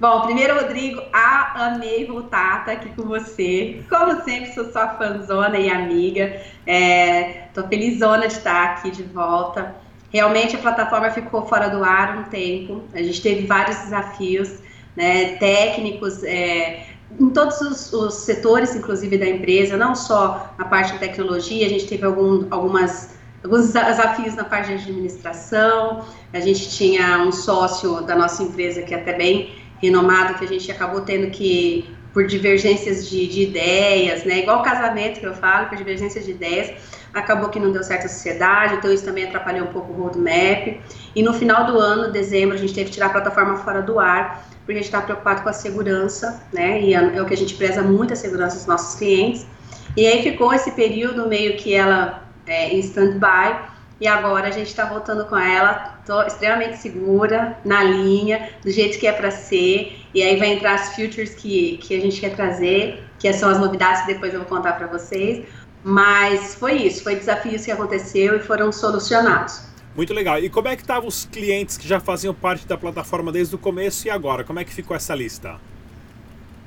Bom, 0.00 0.22
primeiro, 0.22 0.54
Rodrigo, 0.54 1.02
a, 1.12 1.66
amei 1.66 2.06
voltar, 2.06 2.64
tá 2.64 2.72
aqui 2.72 2.88
com 2.96 3.02
você. 3.02 3.84
Como 3.90 4.22
sempre, 4.22 4.54
sou 4.54 4.72
sua 4.72 4.88
fãzona 4.96 5.58
e 5.58 5.68
amiga. 5.68 6.40
É, 6.66 7.48
tô 7.52 7.68
felizona 7.68 8.26
de 8.26 8.32
estar 8.32 8.70
aqui 8.70 8.90
de 8.90 9.02
volta. 9.02 9.76
Realmente 10.10 10.56
a 10.56 10.60
plataforma 10.60 11.10
ficou 11.10 11.44
fora 11.46 11.68
do 11.68 11.84
ar 11.84 12.16
um 12.16 12.24
tempo. 12.30 12.84
A 12.94 13.02
gente 13.02 13.20
teve 13.20 13.46
vários 13.46 13.76
desafios 13.80 14.60
né, 14.96 15.36
técnicos 15.36 16.24
é, 16.24 16.86
em 17.18 17.30
todos 17.30 17.60
os, 17.60 17.92
os, 17.92 18.14
setores, 18.14 18.74
inclusive 18.74 19.18
da 19.18 19.26
empresa, 19.26 19.76
não 19.76 19.94
só 19.94 20.54
na 20.58 20.64
parte 20.64 20.92
de 20.92 20.98
tecnologia. 20.98 21.66
A 21.66 21.68
gente 21.68 21.86
teve 21.86 22.04
algum, 22.04 22.46
algumas 22.50 23.18
alguns 23.42 23.72
desafios 23.72 24.34
na 24.34 24.44
parte 24.44 24.68
de 24.68 24.74
administração. 24.74 26.04
A 26.32 26.40
gente 26.40 26.70
tinha 26.70 27.18
um 27.22 27.32
sócio 27.32 28.02
da 28.02 28.14
nossa 28.14 28.42
empresa 28.42 28.82
que 28.82 28.94
é 28.94 28.98
até 29.00 29.14
bem 29.14 29.54
renomado 29.80 30.34
que 30.34 30.44
a 30.44 30.48
gente 30.48 30.70
acabou 30.70 31.00
tendo 31.00 31.30
que 31.30 31.88
por 32.12 32.26
divergências 32.26 33.08
de, 33.08 33.26
de, 33.28 33.42
ideias, 33.42 34.24
né? 34.24 34.40
Igual 34.40 34.62
casamento 34.62 35.20
que 35.20 35.26
eu 35.26 35.34
falo, 35.34 35.68
por 35.68 35.78
divergências 35.78 36.24
de 36.24 36.32
ideias, 36.32 36.72
acabou 37.12 37.48
que 37.48 37.58
não 37.58 37.72
deu 37.72 37.82
certo 37.82 38.06
a 38.06 38.08
sociedade, 38.08 38.74
então 38.74 38.92
isso 38.92 39.04
também 39.04 39.24
atrapalhou 39.24 39.66
um 39.68 39.72
pouco 39.72 39.92
o 39.92 39.96
roadmap. 39.96 40.80
E 41.14 41.22
no 41.22 41.32
final 41.32 41.66
do 41.66 41.78
ano, 41.78 42.12
dezembro, 42.12 42.54
a 42.54 42.58
gente 42.58 42.72
teve 42.72 42.86
que 42.86 42.94
tirar 42.94 43.06
a 43.06 43.10
plataforma 43.10 43.56
fora 43.56 43.82
do 43.82 43.98
ar, 43.98 44.46
porque 44.60 44.72
a 44.72 44.76
gente 44.76 44.84
está 44.84 45.00
preocupado 45.00 45.42
com 45.42 45.48
a 45.48 45.52
segurança, 45.52 46.42
né? 46.52 46.80
E 46.80 46.94
é, 46.94 47.16
é 47.16 47.22
o 47.22 47.26
que 47.26 47.34
a 47.34 47.36
gente 47.36 47.54
preza 47.54 47.82
muito 47.82 48.12
a 48.12 48.16
segurança 48.16 48.56
dos 48.56 48.66
nossos 48.66 48.98
clientes. 48.98 49.46
E 49.96 50.06
aí 50.06 50.22
ficou 50.22 50.52
esse 50.52 50.70
período 50.72 51.28
meio 51.28 51.56
que 51.56 51.74
ela 51.74 52.24
é, 52.46 52.68
em 52.68 52.78
stand-by, 52.78 53.70
e 54.00 54.06
agora 54.06 54.48
a 54.48 54.50
gente 54.50 54.68
está 54.68 54.86
voltando 54.86 55.26
com 55.26 55.36
ela, 55.36 56.00
tô 56.06 56.22
extremamente 56.22 56.78
segura, 56.78 57.58
na 57.64 57.82
linha, 57.82 58.48
do 58.64 58.70
jeito 58.70 58.98
que 58.98 59.06
é 59.06 59.12
para 59.12 59.30
ser. 59.30 60.00
E 60.14 60.22
aí 60.22 60.36
vai 60.36 60.54
entrar 60.54 60.74
as 60.74 60.94
features 60.94 61.34
que, 61.34 61.76
que 61.82 61.94
a 61.94 62.00
gente 62.00 62.18
quer 62.18 62.34
trazer, 62.34 63.04
que 63.18 63.30
são 63.34 63.50
as 63.50 63.58
novidades 63.58 64.00
que 64.02 64.14
depois 64.14 64.32
eu 64.32 64.40
vou 64.40 64.48
contar 64.48 64.72
para 64.72 64.86
vocês. 64.86 65.44
Mas 65.82 66.54
foi 66.54 66.74
isso, 66.74 67.02
foi 67.02 67.16
desafios 67.16 67.64
que 67.64 67.70
aconteceu 67.70 68.36
e 68.36 68.40
foram 68.40 68.70
solucionados. 68.70 69.62
Muito 69.96 70.14
legal. 70.14 70.38
E 70.38 70.48
como 70.48 70.68
é 70.68 70.76
que 70.76 70.82
estavam 70.82 71.08
os 71.08 71.24
clientes 71.24 71.76
que 71.76 71.88
já 71.88 71.98
faziam 71.98 72.34
parte 72.34 72.66
da 72.66 72.76
plataforma 72.76 73.32
desde 73.32 73.54
o 73.54 73.58
começo 73.58 74.06
e 74.06 74.10
agora? 74.10 74.44
Como 74.44 74.58
é 74.58 74.64
que 74.64 74.72
ficou 74.72 74.96
essa 74.96 75.14
lista? 75.14 75.58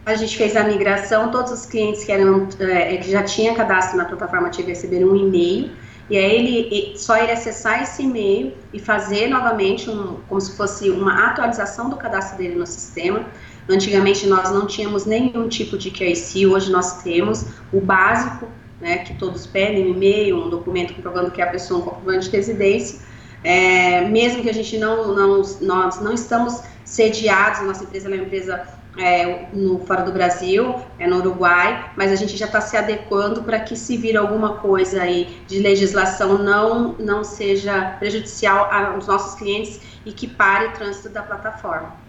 A 0.05 0.15
gente 0.15 0.38
fez 0.38 0.55
a 0.58 0.63
migração, 0.65 1.32
todos 1.32 1.51
os 1.51 1.65
clientes 1.65 2.03
que, 2.03 2.12
eram, 2.12 2.48
é, 2.60 2.98
que 2.98 3.10
já 3.10 3.24
tinham 3.24 3.55
cadastro 3.55 3.98
na 3.98 4.05
plataforma 4.05 4.50
TIV 4.50 4.70
receberam 4.70 5.10
um 5.10 5.15
e-mail 5.15 5.72
e 6.10 6.17
aí 6.17 6.36
ele 6.36 6.98
só 6.98 7.15
ele 7.17 7.32
acessar 7.32 7.82
esse 7.82 8.03
e-mail 8.03 8.53
e 8.74 8.79
fazer 8.79 9.27
novamente 9.27 9.89
um, 9.89 10.17
como 10.27 10.41
se 10.41 10.58
fosse 10.58 10.89
uma 10.89 11.27
atualização 11.27 11.89
do 11.89 11.96
cadastro 11.96 12.38
dele 12.38 12.55
no 12.55 12.67
sistema. 12.67 13.25
Antigamente 13.70 14.27
nós 14.27 14.51
não 14.51 14.67
tínhamos 14.67 15.05
nenhum 15.05 15.48
tipo 15.48 15.77
de 15.77 15.89
KYC, 15.89 16.46
hoje 16.46 16.70
nós 16.70 17.01
temos 17.01 17.46
o 17.72 17.79
básico, 17.79 18.50
né, 18.83 18.97
que 18.99 19.13
todos 19.13 19.47
pedem, 19.47 19.85
um 19.85 19.95
e-mail, 19.95 20.45
um 20.45 20.49
documento 20.49 20.93
comprovando 20.93 21.31
que 21.31 21.41
é 21.41 21.45
a 21.45 21.49
pessoa 21.49 21.79
um 21.79 21.83
comprovante 21.83 22.29
de 22.29 22.35
residência. 22.35 22.99
É, 23.43 24.01
mesmo 24.01 24.43
que 24.43 24.49
a 24.49 24.53
gente 24.53 24.77
não, 24.77 25.15
não, 25.15 25.41
nós 25.61 26.01
não 26.01 26.13
estamos 26.13 26.61
sediados, 26.83 27.61
nossa 27.61 27.83
empresa 27.83 28.07
é 28.07 28.13
uma 28.13 28.23
empresa 28.23 28.67
é, 28.97 29.47
no, 29.53 29.79
fora 29.85 30.03
do 30.03 30.11
Brasil, 30.11 30.75
é 30.99 31.07
no 31.07 31.17
Uruguai, 31.17 31.91
mas 31.95 32.11
a 32.11 32.15
gente 32.15 32.37
já 32.37 32.45
está 32.45 32.61
se 32.61 32.77
adequando 32.77 33.43
para 33.43 33.59
que 33.59 33.75
se 33.75 33.97
vir 33.97 34.17
alguma 34.17 34.57
coisa 34.57 35.01
aí 35.01 35.41
de 35.47 35.59
legislação 35.59 36.37
não, 36.37 36.93
não 36.99 37.23
seja 37.23 37.95
prejudicial 37.99 38.69
aos 38.71 39.07
nossos 39.07 39.35
clientes 39.35 39.79
e 40.05 40.11
que 40.11 40.27
pare 40.27 40.67
o 40.67 40.71
trânsito 40.73 41.09
da 41.09 41.23
plataforma. 41.23 42.02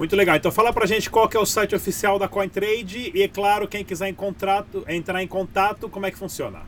Muito 0.00 0.16
legal. 0.16 0.34
Então 0.34 0.50
fala 0.50 0.72
pra 0.72 0.84
gente 0.86 1.08
qual 1.10 1.28
que 1.28 1.36
é 1.36 1.40
o 1.40 1.44
site 1.44 1.76
oficial 1.76 2.18
da 2.18 2.26
CoinTrade 2.26 3.12
e, 3.14 3.22
é 3.22 3.28
claro, 3.28 3.68
quem 3.68 3.84
quiser 3.84 4.08
em 4.08 4.14
contrato, 4.14 4.82
entrar 4.88 5.22
em 5.22 5.28
contato, 5.28 5.90
como 5.90 6.06
é 6.06 6.10
que 6.10 6.16
funciona? 6.16 6.60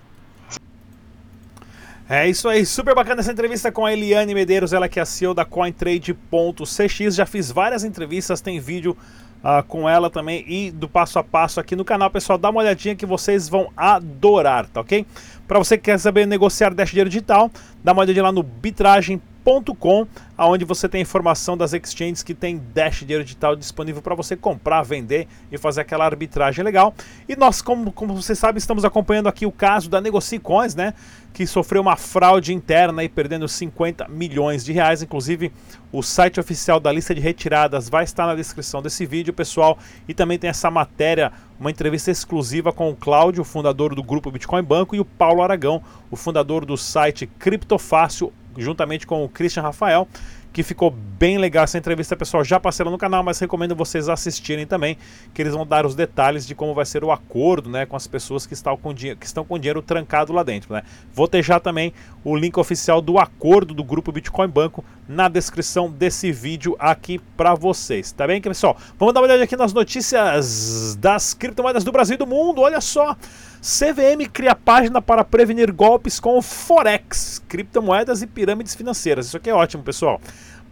É 2.10 2.28
isso 2.28 2.48
aí, 2.48 2.66
super 2.66 2.94
bacana 2.94 3.20
essa 3.20 3.30
entrevista 3.30 3.70
com 3.70 3.84
a 3.84 3.92
Eliane 3.92 4.34
Medeiros, 4.34 4.72
ela 4.72 4.88
que 4.88 4.98
é 4.98 5.02
a 5.02 5.06
CEO 5.06 5.32
da 5.32 5.44
CoinTrade.cx. 5.44 7.14
Já 7.14 7.26
fiz 7.26 7.52
várias 7.52 7.84
entrevistas, 7.84 8.40
tem 8.40 8.58
vídeo 8.58 8.96
uh, 9.44 9.62
com 9.68 9.88
ela 9.88 10.10
também 10.10 10.42
e 10.48 10.70
do 10.72 10.88
passo 10.88 11.20
a 11.20 11.22
passo 11.22 11.60
aqui 11.60 11.76
no 11.76 11.84
canal. 11.84 12.10
Pessoal, 12.10 12.36
dá 12.36 12.50
uma 12.50 12.60
olhadinha 12.60 12.96
que 12.96 13.06
vocês 13.06 13.48
vão 13.48 13.70
adorar, 13.76 14.66
tá 14.66 14.80
ok? 14.80 15.06
Para 15.46 15.58
você 15.58 15.76
que 15.76 15.84
quer 15.84 16.00
saber 16.00 16.26
negociar 16.26 16.74
Dash 16.74 16.88
Dinheiro 16.88 17.10
Digital, 17.10 17.48
dá 17.84 17.92
uma 17.92 18.02
olhadinha 18.02 18.24
lá 18.24 18.32
no 18.32 18.42
bitragem.com 18.42 19.37
Dash.com, 19.48 20.06
onde 20.36 20.64
você 20.64 20.88
tem 20.88 21.00
informação 21.00 21.56
das 21.56 21.72
exchanges 21.72 22.22
que 22.22 22.34
tem 22.34 22.60
Dash 22.74 23.00
dinheiro 23.00 23.24
digital 23.24 23.56
disponível 23.56 24.02
para 24.02 24.14
você 24.14 24.36
comprar, 24.36 24.82
vender 24.82 25.26
e 25.50 25.56
fazer 25.56 25.80
aquela 25.80 26.04
arbitragem 26.04 26.62
legal. 26.62 26.94
E 27.26 27.34
nós, 27.34 27.62
como, 27.62 27.90
como 27.90 28.14
você 28.14 28.34
sabe, 28.34 28.58
estamos 28.58 28.84
acompanhando 28.84 29.26
aqui 29.26 29.46
o 29.46 29.52
caso 29.52 29.88
da 29.88 30.00
Negocicoins, 30.00 30.74
né? 30.74 30.92
Que 31.32 31.46
sofreu 31.46 31.80
uma 31.80 31.96
fraude 31.96 32.52
interna 32.52 33.02
e 33.02 33.08
perdendo 33.08 33.48
50 33.48 34.06
milhões 34.08 34.64
de 34.64 34.72
reais. 34.72 35.02
Inclusive, 35.02 35.50
o 35.90 36.02
site 36.02 36.38
oficial 36.38 36.78
da 36.78 36.92
lista 36.92 37.14
de 37.14 37.20
retiradas 37.20 37.88
vai 37.88 38.04
estar 38.04 38.26
na 38.26 38.34
descrição 38.34 38.82
desse 38.82 39.06
vídeo, 39.06 39.32
pessoal. 39.32 39.78
E 40.06 40.12
também 40.12 40.38
tem 40.38 40.50
essa 40.50 40.70
matéria, 40.70 41.32
uma 41.58 41.70
entrevista 41.70 42.10
exclusiva 42.10 42.72
com 42.72 42.90
o 42.90 42.96
Cláudio, 42.96 43.42
fundador 43.44 43.94
do 43.94 44.02
grupo 44.02 44.30
Bitcoin 44.30 44.62
Banco, 44.62 44.94
e 44.94 45.00
o 45.00 45.04
Paulo 45.04 45.42
Aragão, 45.42 45.82
o 46.10 46.16
fundador 46.16 46.66
do 46.66 46.76
site 46.76 47.26
Criptofácil 47.38 48.32
juntamente 48.56 49.06
com 49.06 49.24
o 49.24 49.28
Christian 49.28 49.62
Rafael, 49.62 50.08
que 50.52 50.62
ficou 50.62 50.90
bem 50.90 51.38
legal 51.38 51.64
essa 51.64 51.78
entrevista, 51.78 52.16
pessoal. 52.16 52.42
Já 52.42 52.58
passei 52.58 52.84
lá 52.84 52.90
no 52.90 52.98
canal, 52.98 53.22
mas 53.22 53.38
recomendo 53.38 53.76
vocês 53.76 54.08
assistirem 54.08 54.66
também, 54.66 54.96
que 55.32 55.42
eles 55.42 55.52
vão 55.52 55.66
dar 55.66 55.86
os 55.86 55.94
detalhes 55.94 56.46
de 56.46 56.54
como 56.54 56.74
vai 56.74 56.84
ser 56.86 57.04
o 57.04 57.12
acordo 57.12 57.68
né, 57.68 57.86
com 57.86 57.96
as 57.96 58.06
pessoas 58.06 58.46
que 58.46 58.54
estão 58.54 58.76
com, 58.76 58.94
que 58.94 59.26
estão 59.26 59.44
com 59.44 59.58
dinheiro 59.58 59.82
trancado 59.82 60.32
lá 60.32 60.42
dentro. 60.42 60.72
Né. 60.72 60.82
Vou 61.12 61.28
deixar 61.28 61.60
também 61.60 61.92
o 62.24 62.36
link 62.36 62.58
oficial 62.58 63.00
do 63.00 63.18
acordo 63.18 63.74
do 63.74 63.84
grupo 63.84 64.10
Bitcoin 64.10 64.48
Banco 64.48 64.84
na 65.08 65.26
descrição 65.28 65.90
desse 65.90 66.30
vídeo 66.30 66.76
aqui 66.78 67.18
para 67.36 67.54
vocês, 67.54 68.12
tá 68.12 68.26
bem, 68.26 68.40
pessoal? 68.42 68.76
Vamos 68.98 69.14
dar 69.14 69.20
uma 69.20 69.26
olhada 69.26 69.42
aqui 69.42 69.56
nas 69.56 69.72
notícias 69.72 70.94
das 71.00 71.32
criptomoedas 71.32 71.82
do 71.82 71.90
Brasil 71.90 72.14
e 72.14 72.18
do 72.18 72.26
mundo. 72.26 72.60
Olha 72.60 72.80
só! 72.80 73.16
CVM 73.60 74.28
cria 74.32 74.54
página 74.54 75.02
para 75.02 75.24
prevenir 75.24 75.72
golpes 75.72 76.20
com 76.20 76.40
Forex, 76.40 77.42
criptomoedas 77.48 78.22
e 78.22 78.26
pirâmides 78.26 78.74
financeiras. 78.74 79.26
Isso 79.26 79.36
aqui 79.36 79.50
é 79.50 79.54
ótimo, 79.54 79.82
pessoal. 79.82 80.20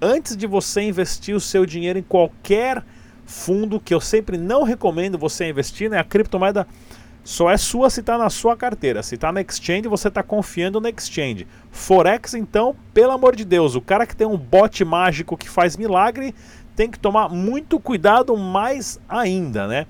Antes 0.01 0.37
de 0.37 0.47
você 0.47 0.83
investir 0.83 1.35
o 1.35 1.41
seu 1.41 1.65
dinheiro 1.65 1.99
em 1.99 2.03
qualquer 2.03 2.85
fundo, 3.25 3.81
que 3.81 3.93
eu 3.93 4.01
sempre 4.01 4.39
não 4.39 4.63
recomendo 4.63 5.19
você 5.19 5.49
investir, 5.49 5.91
né? 5.91 5.99
A 5.99 6.05
criptomoeda 6.05 6.67
só 7.27 7.51
é 7.51 7.57
sua 7.57 7.91
se 7.91 7.99
está 7.99 8.17
na 8.17 8.31
sua 8.31 8.57
carteira. 8.57 9.03
Se 9.03 9.17
está 9.17 9.33
na 9.33 9.41
exchange, 9.41 9.89
você 9.89 10.07
está 10.07 10.23
confiando 10.23 10.81
na 10.81 10.89
exchange. 10.91 11.45
Forex, 11.73 12.35
então, 12.35 12.77
pelo 12.95 13.11
amor 13.11 13.35
de 13.35 13.45
Deus, 13.45 13.75
o 13.75 13.81
cara 13.81 14.07
que 14.07 14.15
tem 14.15 14.25
um 14.25 14.37
bot 14.37 14.85
mágico 14.85 15.37
que 15.37 15.49
faz 15.49 15.77
milagre 15.77 16.33
tem 16.77 16.89
que 16.89 16.97
tomar 16.97 17.29
muito 17.29 17.81
cuidado 17.81 18.37
mais 18.37 19.01
ainda, 19.09 19.67
né? 19.67 19.87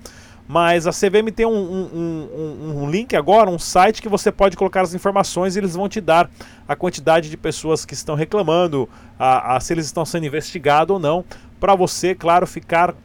Mas 0.47 0.87
a 0.87 0.91
CVM 0.91 1.29
tem 1.31 1.45
um, 1.45 1.51
um, 1.51 2.29
um, 2.33 2.81
um, 2.81 2.89
link 2.89 3.15
agora, 3.15 3.51
um 3.51 3.59
site 3.59 4.01
que 4.01 4.09
você 4.09 4.31
pode 4.31 4.57
colocar 4.57 4.81
as 4.81 4.95
informações 4.95 5.55
e 5.55 5.59
eles 5.59 5.75
vão 5.75 5.87
te 5.87 6.01
dar 6.01 6.31
a 6.67 6.75
quantidade 6.75 7.29
de 7.29 7.37
pessoas 7.37 7.85
que 7.85 7.93
estão 7.93 8.15
reclamando, 8.15 8.89
a, 9.19 9.57
a 9.57 9.59
se 9.59 9.73
eles 9.73 9.85
estão 9.85 10.05
sendo 10.05 10.25
investigados 10.25 10.91
ou 10.91 10.99
não, 10.99 11.23
para 11.59 11.75
você, 11.75 12.15
claro, 12.15 12.47
ficar 12.47 12.95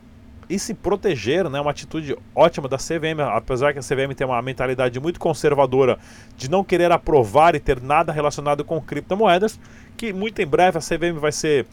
e 0.48 0.58
se 0.58 0.74
proteger, 0.74 1.48
né? 1.48 1.60
Uma 1.60 1.70
atitude 1.70 2.16
ótima 2.34 2.68
da 2.68 2.76
CVM, 2.76 3.20
apesar 3.32 3.72
que 3.72 3.78
a 3.78 3.82
CVM 3.82 4.14
tem 4.14 4.26
uma 4.26 4.40
mentalidade 4.42 4.98
muito 5.00 5.18
conservadora 5.18 5.98
de 6.36 6.50
não 6.50 6.64
querer 6.64 6.92
aprovar 6.92 7.54
e 7.54 7.60
ter 7.60 7.80
nada 7.80 8.12
relacionado 8.12 8.64
com 8.64 8.80
criptomoedas, 8.80 9.58
que 9.96 10.12
muito 10.12 10.40
em 10.40 10.46
breve 10.46 10.78
a 10.78 10.80
CVM 10.80 11.18
vai 11.18 11.32
ser 11.32 11.66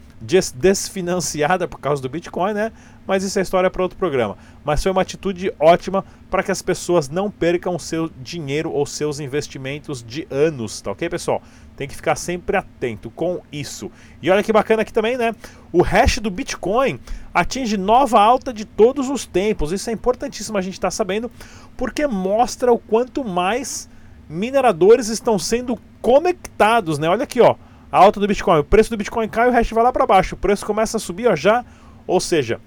desfinanciada 0.54 1.66
por 1.66 1.80
causa 1.80 2.00
do 2.00 2.08
Bitcoin, 2.08 2.52
né? 2.52 2.72
Mas 3.10 3.24
isso 3.24 3.40
é 3.40 3.42
história 3.42 3.68
para 3.68 3.82
outro 3.82 3.98
programa. 3.98 4.38
Mas 4.64 4.84
foi 4.84 4.92
uma 4.92 5.02
atitude 5.02 5.52
ótima 5.58 6.04
para 6.30 6.44
que 6.44 6.52
as 6.52 6.62
pessoas 6.62 7.08
não 7.08 7.28
percam 7.28 7.76
seu 7.76 8.08
dinheiro 8.22 8.70
ou 8.70 8.86
seus 8.86 9.18
investimentos 9.18 10.00
de 10.00 10.28
anos, 10.30 10.80
tá 10.80 10.92
ok, 10.92 11.08
pessoal? 11.08 11.42
Tem 11.76 11.88
que 11.88 11.96
ficar 11.96 12.14
sempre 12.14 12.56
atento 12.56 13.10
com 13.10 13.40
isso. 13.50 13.90
E 14.22 14.30
olha 14.30 14.44
que 14.44 14.52
bacana 14.52 14.82
aqui 14.82 14.92
também, 14.92 15.16
né? 15.16 15.34
O 15.72 15.82
hash 15.82 16.18
do 16.18 16.30
Bitcoin 16.30 17.00
atinge 17.34 17.76
nova 17.76 18.20
alta 18.20 18.52
de 18.52 18.64
todos 18.64 19.10
os 19.10 19.26
tempos. 19.26 19.72
Isso 19.72 19.90
é 19.90 19.92
importantíssimo 19.92 20.56
a 20.56 20.60
gente 20.60 20.74
estar 20.74 20.86
tá 20.86 20.92
sabendo, 20.92 21.28
porque 21.76 22.06
mostra 22.06 22.72
o 22.72 22.78
quanto 22.78 23.24
mais 23.24 23.88
mineradores 24.28 25.08
estão 25.08 25.36
sendo 25.36 25.76
conectados, 26.00 26.96
né? 26.96 27.08
Olha 27.08 27.24
aqui, 27.24 27.40
ó, 27.40 27.56
a 27.90 27.98
alta 27.98 28.20
do 28.20 28.28
Bitcoin, 28.28 28.60
o 28.60 28.64
preço 28.64 28.88
do 28.88 28.96
Bitcoin 28.96 29.28
cai, 29.28 29.48
o 29.48 29.52
hash 29.52 29.72
vai 29.72 29.82
lá 29.82 29.92
para 29.92 30.06
baixo, 30.06 30.36
o 30.36 30.38
preço 30.38 30.64
começa 30.64 30.96
a 30.96 31.00
subir, 31.00 31.26
ó, 31.26 31.34
já. 31.34 31.64
Ou 32.06 32.20
seja, 32.20 32.60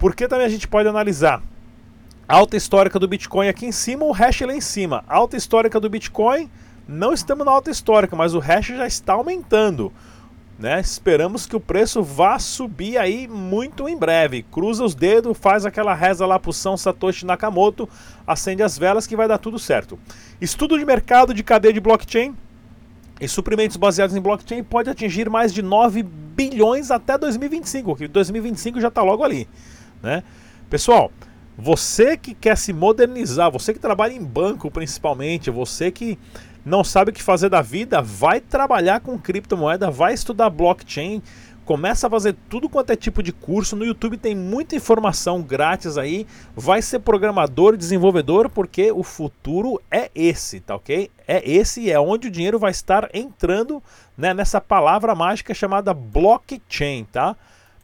por 0.00 0.16
que 0.16 0.26
também 0.26 0.46
a 0.46 0.50
gente 0.50 0.66
pode 0.66 0.88
analisar 0.88 1.42
alta 2.26 2.56
histórica 2.56 2.98
do 2.98 3.06
Bitcoin 3.06 3.48
aqui 3.48 3.66
em 3.66 3.72
cima, 3.72 4.06
o 4.06 4.12
hash 4.12 4.40
lá 4.40 4.54
em 4.54 4.60
cima. 4.60 5.04
Alta 5.06 5.36
histórica 5.36 5.78
do 5.78 5.90
Bitcoin, 5.90 6.50
não 6.88 7.12
estamos 7.12 7.44
na 7.44 7.52
alta 7.52 7.70
histórica, 7.70 8.16
mas 8.16 8.34
o 8.34 8.38
hash 8.38 8.68
já 8.68 8.86
está 8.86 9.12
aumentando. 9.12 9.92
Né? 10.58 10.80
Esperamos 10.80 11.44
que 11.44 11.54
o 11.54 11.60
preço 11.60 12.02
vá 12.02 12.38
subir 12.38 12.96
aí 12.96 13.28
muito 13.28 13.88
em 13.88 13.96
breve. 13.96 14.42
Cruza 14.50 14.84
os 14.84 14.94
dedos, 14.94 15.36
faz 15.36 15.66
aquela 15.66 15.92
reza 15.92 16.24
lá 16.24 16.38
pro 16.38 16.52
São 16.52 16.76
Satoshi 16.76 17.26
Nakamoto, 17.26 17.88
acende 18.26 18.62
as 18.62 18.78
velas 18.78 19.06
que 19.06 19.16
vai 19.16 19.28
dar 19.28 19.38
tudo 19.38 19.58
certo. 19.58 19.98
Estudo 20.40 20.78
de 20.78 20.84
mercado 20.84 21.34
de 21.34 21.42
cadeia 21.42 21.74
de 21.74 21.80
blockchain 21.80 22.34
e 23.20 23.28
suprimentos 23.28 23.76
baseados 23.76 24.16
em 24.16 24.20
blockchain 24.20 24.62
pode 24.62 24.88
atingir 24.88 25.28
mais 25.28 25.52
de 25.52 25.60
9 25.60 26.02
bilhões 26.02 26.90
até 26.90 27.18
2025, 27.18 27.96
que 27.96 28.08
2025 28.08 28.80
já 28.80 28.88
está 28.88 29.02
logo 29.02 29.22
ali, 29.22 29.46
né? 30.02 30.22
Pessoal, 30.68 31.10
você 31.56 32.16
que 32.16 32.34
quer 32.34 32.56
se 32.56 32.72
modernizar, 32.72 33.50
você 33.50 33.72
que 33.72 33.78
trabalha 33.78 34.12
em 34.12 34.24
banco 34.24 34.70
principalmente, 34.70 35.50
você 35.50 35.90
que 35.90 36.18
não 36.64 36.84
sabe 36.84 37.10
o 37.10 37.14
que 37.14 37.22
fazer 37.22 37.48
da 37.48 37.62
vida, 37.62 38.00
vai 38.02 38.40
trabalhar 38.40 39.00
com 39.00 39.18
criptomoeda, 39.18 39.90
vai 39.90 40.12
estudar 40.12 40.50
blockchain, 40.50 41.22
começa 41.64 42.06
a 42.06 42.10
fazer 42.10 42.34
tudo 42.48 42.68
quanto 42.68 42.90
é 42.90 42.96
tipo 42.96 43.22
de 43.22 43.32
curso. 43.32 43.76
No 43.76 43.84
YouTube 43.84 44.16
tem 44.16 44.34
muita 44.34 44.74
informação 44.74 45.40
grátis 45.40 45.96
aí. 45.96 46.26
Vai 46.56 46.82
ser 46.82 46.98
programador 46.98 47.76
desenvolvedor 47.76 48.48
porque 48.50 48.90
o 48.90 49.02
futuro 49.02 49.80
é 49.90 50.10
esse, 50.14 50.60
tá 50.60 50.74
ok? 50.74 51.10
É 51.28 51.48
esse 51.48 51.82
e 51.82 51.90
é 51.92 52.00
onde 52.00 52.26
o 52.26 52.30
dinheiro 52.30 52.58
vai 52.58 52.72
estar 52.72 53.08
entrando 53.14 53.82
né, 54.16 54.34
nessa 54.34 54.60
palavra 54.60 55.14
mágica 55.14 55.54
chamada 55.54 55.94
blockchain, 55.94 57.04
tá? 57.04 57.36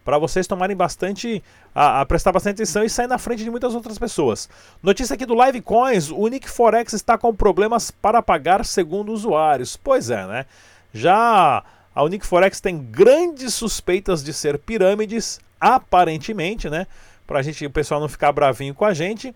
Para 0.06 0.18
vocês 0.18 0.46
tomarem 0.46 0.76
bastante, 0.76 1.42
a, 1.74 2.00
a, 2.00 2.06
prestar 2.06 2.30
bastante 2.30 2.54
atenção 2.54 2.84
e 2.84 2.88
sair 2.88 3.08
na 3.08 3.18
frente 3.18 3.42
de 3.42 3.50
muitas 3.50 3.74
outras 3.74 3.98
pessoas. 3.98 4.48
Notícia 4.80 5.14
aqui 5.14 5.26
do 5.26 5.34
Live 5.34 5.60
Coins, 5.62 6.12
o 6.12 6.28
Nick 6.28 6.48
Forex 6.48 6.92
está 6.92 7.18
com 7.18 7.34
problemas 7.34 7.90
para 7.90 8.22
pagar 8.22 8.64
segundo 8.64 9.12
usuários. 9.12 9.76
Pois 9.76 10.08
é, 10.08 10.24
né? 10.24 10.46
Já 10.94 11.64
a 11.92 12.04
Unique 12.04 12.24
Forex 12.24 12.60
tem 12.60 12.78
grandes 12.78 13.52
suspeitas 13.52 14.22
de 14.22 14.32
ser 14.32 14.58
pirâmides, 14.58 15.40
aparentemente, 15.60 16.70
né? 16.70 16.86
Para 17.26 17.40
a 17.40 17.42
gente, 17.42 17.66
o 17.66 17.70
pessoal 17.70 18.00
não 18.00 18.08
ficar 18.08 18.30
bravinho 18.30 18.74
com 18.74 18.84
a 18.84 18.94
gente. 18.94 19.34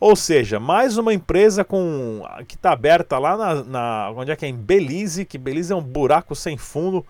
Ou 0.00 0.16
seja, 0.16 0.58
mais 0.58 0.98
uma 0.98 1.14
empresa 1.14 1.62
com 1.62 2.24
que 2.48 2.56
está 2.56 2.72
aberta 2.72 3.20
lá 3.20 3.36
na, 3.36 3.62
na, 3.62 4.10
onde 4.10 4.32
é 4.32 4.36
que 4.36 4.44
é 4.44 4.48
em 4.48 4.56
Belize, 4.56 5.24
que 5.24 5.38
Belize 5.38 5.72
é 5.72 5.76
um 5.76 5.80
buraco 5.80 6.34
sem 6.34 6.58
fundo 6.58 7.06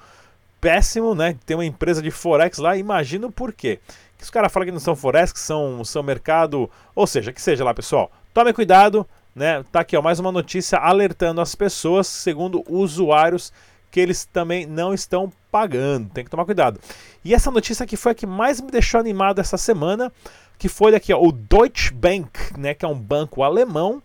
péssimo, 0.63 1.13
né? 1.13 1.37
Tem 1.45 1.57
uma 1.57 1.67
empresa 1.67 2.01
de 2.01 2.13
Forex 2.13 2.59
lá, 2.59 2.77
imagino 2.77 3.33
por 3.33 3.53
quê. 3.53 3.81
Que 4.17 4.23
os 4.23 4.31
caras 4.31 4.53
falam 4.53 4.67
que 4.67 4.73
não 4.73 4.79
são 4.79 4.95
Forex, 4.95 5.33
que 5.33 5.41
são, 5.41 5.85
são 5.85 6.05
mercado. 6.05 6.71
Ou 6.95 7.05
seja, 7.05 7.33
que 7.33 7.43
seja 7.43 7.65
lá, 7.65 7.75
pessoal. 7.75 8.13
Tome 8.33 8.53
cuidado, 8.53 9.05
né? 9.35 9.65
Tá 9.73 9.81
aqui, 9.81 9.97
ó, 9.97 10.01
mais 10.01 10.21
uma 10.21 10.31
notícia 10.31 10.79
alertando 10.79 11.41
as 11.41 11.57
pessoas, 11.57 12.07
segundo 12.07 12.63
usuários, 12.69 13.53
que 13.91 13.99
eles 13.99 14.25
também 14.25 14.65
não 14.65 14.95
estão 14.95 15.33
pagando. 15.51 16.09
Tem 16.11 16.23
que 16.23 16.31
tomar 16.31 16.45
cuidado. 16.45 16.79
E 17.25 17.35
essa 17.35 17.51
notícia 17.51 17.83
aqui 17.83 17.97
foi 17.97 18.13
a 18.13 18.15
que 18.15 18.27
mais 18.27 18.61
me 18.61 18.71
deixou 18.71 19.01
animado 19.01 19.41
essa 19.41 19.59
semana, 19.59 20.13
que 20.57 20.69
foi 20.69 20.95
aqui, 20.95 21.13
ó, 21.13 21.21
o 21.21 21.33
Deutsche 21.33 21.93
Bank, 21.93 22.57
né? 22.57 22.73
Que 22.73 22.85
é 22.85 22.89
um 22.89 22.99
banco 22.99 23.43
alemão, 23.43 24.01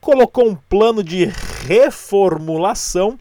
colocou 0.00 0.48
um 0.48 0.54
plano 0.54 1.02
de 1.02 1.24
reformulação 1.66 3.18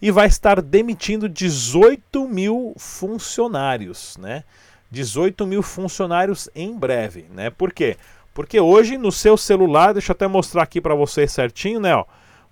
e 0.00 0.10
vai 0.10 0.26
estar 0.26 0.62
demitindo 0.62 1.28
18 1.28 2.26
mil 2.28 2.74
funcionários, 2.78 4.16
né? 4.16 4.44
18 4.90 5.46
mil 5.46 5.62
funcionários 5.62 6.48
em 6.54 6.76
breve, 6.76 7.26
né? 7.34 7.50
Por 7.50 7.72
quê? 7.72 7.96
Porque 8.32 8.60
hoje 8.60 8.96
no 8.96 9.10
seu 9.10 9.36
celular, 9.36 9.92
deixa 9.92 10.12
eu 10.12 10.14
até 10.14 10.26
mostrar 10.26 10.62
aqui 10.62 10.80
para 10.80 10.94
vocês 10.94 11.32
certinho, 11.32 11.80
né? 11.80 11.94
Ó, 11.94 12.04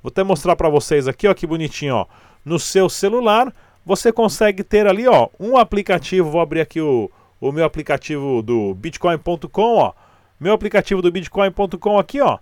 vou 0.03 0.11
até 0.11 0.23
mostrar 0.23 0.57
para 0.57 0.69
vocês 0.69 1.07
aqui, 1.07 1.29
ó, 1.29 1.35
que 1.35 1.47
bonitinho, 1.47 1.95
ó. 1.95 2.07
No 2.45 2.59
seu 2.59 2.89
celular, 2.89 3.53
você 3.85 4.13
consegue 4.13 4.65
ter 4.65 4.87
ali, 4.87 5.07
ó, 5.07 5.29
um 5.39 5.57
aplicativo. 5.57 6.29
Vou 6.29 6.41
abrir 6.41 6.61
aqui 6.61 6.81
o, 6.81 7.11
o 7.41 7.53
meu 7.53 7.65
aplicativo 7.65 8.43
do 8.43 8.75
Bitcoin.com, 8.75 9.77
ó. 9.77 9.93
Meu 10.39 10.53
aplicativo 10.53 11.01
do 11.01 11.11
Bitcoin.com 11.11 11.99
aqui, 11.99 12.21
ó. 12.21 12.39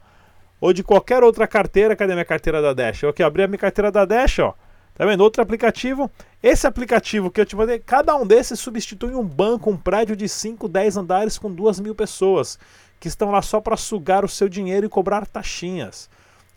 Ou 0.61 0.73
de 0.73 0.83
qualquer 0.83 1.23
outra 1.23 1.47
carteira. 1.47 1.95
Cadê 1.95 2.15
minha 2.15 2.25
carteira 2.25 2.63
da 2.63 2.73
Dash? 2.73 3.03
Eu 3.03 3.11
aqui 3.11 3.23
abri 3.23 3.43
a 3.43 3.47
minha 3.47 3.59
carteira 3.59 3.93
da 3.93 4.05
Dash, 4.07 4.39
ó. 4.39 4.55
Tá 4.95 5.05
vendo? 5.05 5.23
Outro 5.23 5.43
aplicativo. 5.43 6.11
Esse 6.43 6.67
aplicativo 6.67 7.31
que 7.31 7.41
eu 7.41 7.47
te 7.47 7.57
mandei, 7.57 7.79
cada 7.79 8.15
um 8.15 8.27
desses 8.27 8.61
substitui 8.61 9.15
um 9.15 9.25
banco, 9.25 9.71
um 9.71 9.77
prédio 9.77 10.15
de 10.15 10.29
5, 10.29 10.69
10 10.69 10.97
andares 10.97 11.37
com 11.37 11.53
2 11.53 11.81
mil 11.81 11.95
pessoas 11.95 12.59
que 13.01 13.09
estão 13.09 13.31
lá 13.31 13.43
só 13.43 13.61
para 13.61 13.77
sugar 13.77 14.25
o 14.25 14.29
seu 14.29 14.49
dinheiro 14.49 14.87
e 14.87 14.89
cobrar 14.89 15.27
taxinhas. 15.27 16.09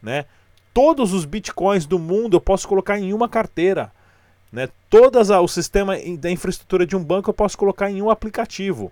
Né? 0.02 0.26
Todos 0.74 1.14
os 1.14 1.26
bitcoins 1.26 1.86
do 1.86 1.98
mundo 1.98 2.38
eu 2.38 2.42
posso 2.42 2.68
colocar 2.68 3.00
em 3.00 3.12
uma 3.12 3.28
carteira. 3.28 3.92
Né? 4.52 4.70
Todas 4.90 5.30
o 5.30 5.48
sistema 5.48 5.96
da 6.20 6.30
infraestrutura 6.30 6.86
de 6.86 6.96
um 6.96 7.04
banco 7.04 7.30
eu 7.30 7.34
posso 7.34 7.58
colocar 7.58 7.90
em 7.90 8.02
um 8.02 8.10
aplicativo. 8.10 8.92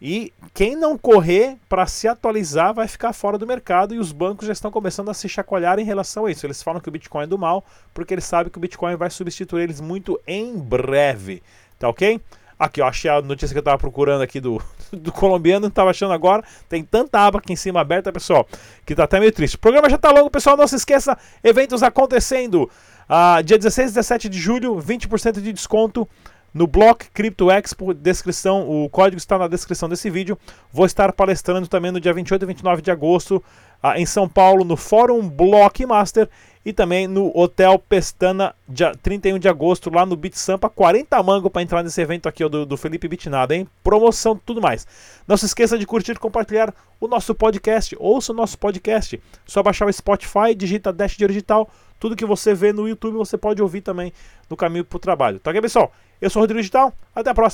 E 0.00 0.32
quem 0.54 0.74
não 0.74 0.96
correr 0.96 1.58
para 1.68 1.86
se 1.86 2.08
atualizar 2.08 2.72
vai 2.72 2.88
ficar 2.88 3.12
fora 3.12 3.36
do 3.36 3.46
mercado 3.46 3.94
e 3.94 3.98
os 3.98 4.12
bancos 4.12 4.46
já 4.46 4.52
estão 4.52 4.70
começando 4.70 5.10
a 5.10 5.14
se 5.14 5.28
chacoalhar 5.28 5.78
em 5.78 5.84
relação 5.84 6.24
a 6.24 6.30
isso. 6.30 6.46
Eles 6.46 6.62
falam 6.62 6.80
que 6.80 6.88
o 6.88 6.92
Bitcoin 6.92 7.24
é 7.24 7.26
do 7.26 7.36
mal 7.36 7.62
porque 7.92 8.14
eles 8.14 8.24
sabem 8.24 8.50
que 8.50 8.56
o 8.56 8.60
Bitcoin 8.60 8.96
vai 8.96 9.10
substituir 9.10 9.64
eles 9.64 9.80
muito 9.80 10.18
em 10.26 10.58
breve. 10.58 11.42
Tá 11.78 11.88
ok? 11.88 12.18
Aqui, 12.58 12.80
ó, 12.80 12.88
achei 12.88 13.10
a 13.10 13.20
notícia 13.20 13.54
que 13.54 13.58
eu 13.58 13.62
estava 13.62 13.78
procurando 13.78 14.22
aqui 14.22 14.40
do, 14.40 14.62
do 14.92 15.12
colombiano, 15.12 15.60
não 15.60 15.68
estava 15.68 15.90
achando 15.90 16.12
agora. 16.12 16.44
Tem 16.68 16.82
tanta 16.82 17.18
aba 17.18 17.38
aqui 17.38 17.52
em 17.52 17.56
cima 17.56 17.80
aberta, 17.80 18.10
pessoal, 18.12 18.46
que 18.86 18.94
tá 18.94 19.04
até 19.04 19.20
meio 19.20 19.32
triste. 19.32 19.56
O 19.56 19.58
programa 19.58 19.88
já 19.88 19.96
está 19.96 20.10
longo, 20.10 20.30
pessoal. 20.30 20.56
Não 20.56 20.66
se 20.66 20.76
esqueça, 20.76 21.16
eventos 21.44 21.82
acontecendo. 21.82 22.70
Ah, 23.08 23.42
dia 23.42 23.58
16 23.58 23.90
e 23.90 23.94
17 23.94 24.28
de 24.28 24.38
julho, 24.38 24.76
20% 24.76 25.40
de 25.40 25.52
desconto 25.52 26.08
no 26.52 26.66
Block 26.66 27.10
Crypto 27.10 27.50
Expo, 27.50 27.94
descrição, 27.94 28.68
o 28.68 28.88
código 28.88 29.18
está 29.18 29.38
na 29.38 29.46
descrição 29.46 29.88
desse 29.88 30.10
vídeo. 30.10 30.38
Vou 30.72 30.84
estar 30.84 31.12
palestrando 31.12 31.68
também 31.68 31.92
no 31.92 32.00
dia 32.00 32.12
28 32.12 32.42
e 32.42 32.46
29 32.46 32.82
de 32.82 32.90
agosto 32.90 33.42
ah, 33.82 33.98
em 33.98 34.04
São 34.04 34.28
Paulo, 34.28 34.64
no 34.64 34.76
Fórum 34.76 35.28
Blockmaster 35.28 36.28
e 36.64 36.72
também 36.72 37.06
no 37.06 37.30
Hotel 37.34 37.78
Pestana, 37.78 38.54
dia 38.68 38.92
31 39.02 39.38
de 39.38 39.48
agosto, 39.48 39.90
lá 39.90 40.04
no 40.04 40.16
Beat 40.16 40.34
Sampa. 40.34 40.68
40 40.68 41.22
mango 41.22 41.48
para 41.48 41.62
entrar 41.62 41.82
nesse 41.82 42.00
evento 42.00 42.28
aqui 42.28 42.44
ó, 42.44 42.48
do, 42.48 42.66
do 42.66 42.76
Felipe 42.76 43.08
Bitnada, 43.08 43.54
hein? 43.54 43.66
Promoção, 43.82 44.36
tudo 44.36 44.60
mais. 44.60 44.86
Não 45.26 45.36
se 45.36 45.46
esqueça 45.46 45.78
de 45.78 45.86
curtir 45.86 46.12
e 46.12 46.16
compartilhar 46.16 46.74
o 47.00 47.08
nosso 47.08 47.34
podcast. 47.34 47.96
Ouça 47.98 48.32
o 48.32 48.34
nosso 48.34 48.58
podcast. 48.58 49.20
Só 49.46 49.62
baixar 49.62 49.86
o 49.86 49.92
Spotify, 49.92 50.54
digita 50.54 50.92
Dash 50.92 51.16
Digital. 51.16 51.70
Tudo 51.98 52.16
que 52.16 52.26
você 52.26 52.54
vê 52.54 52.72
no 52.72 52.88
YouTube 52.88 53.14
você 53.14 53.38
pode 53.38 53.62
ouvir 53.62 53.80
também 53.80 54.12
no 54.48 54.56
caminho 54.56 54.84
para 54.84 54.96
o 54.96 55.00
trabalho. 55.00 55.38
Tá 55.38 55.50
ok, 55.50 55.62
pessoal? 55.62 55.92
Eu 56.20 56.28
sou 56.28 56.40
Rodrigo 56.40 56.60
Digital. 56.60 56.92
Até 57.14 57.30
a 57.30 57.34
próxima. 57.34 57.48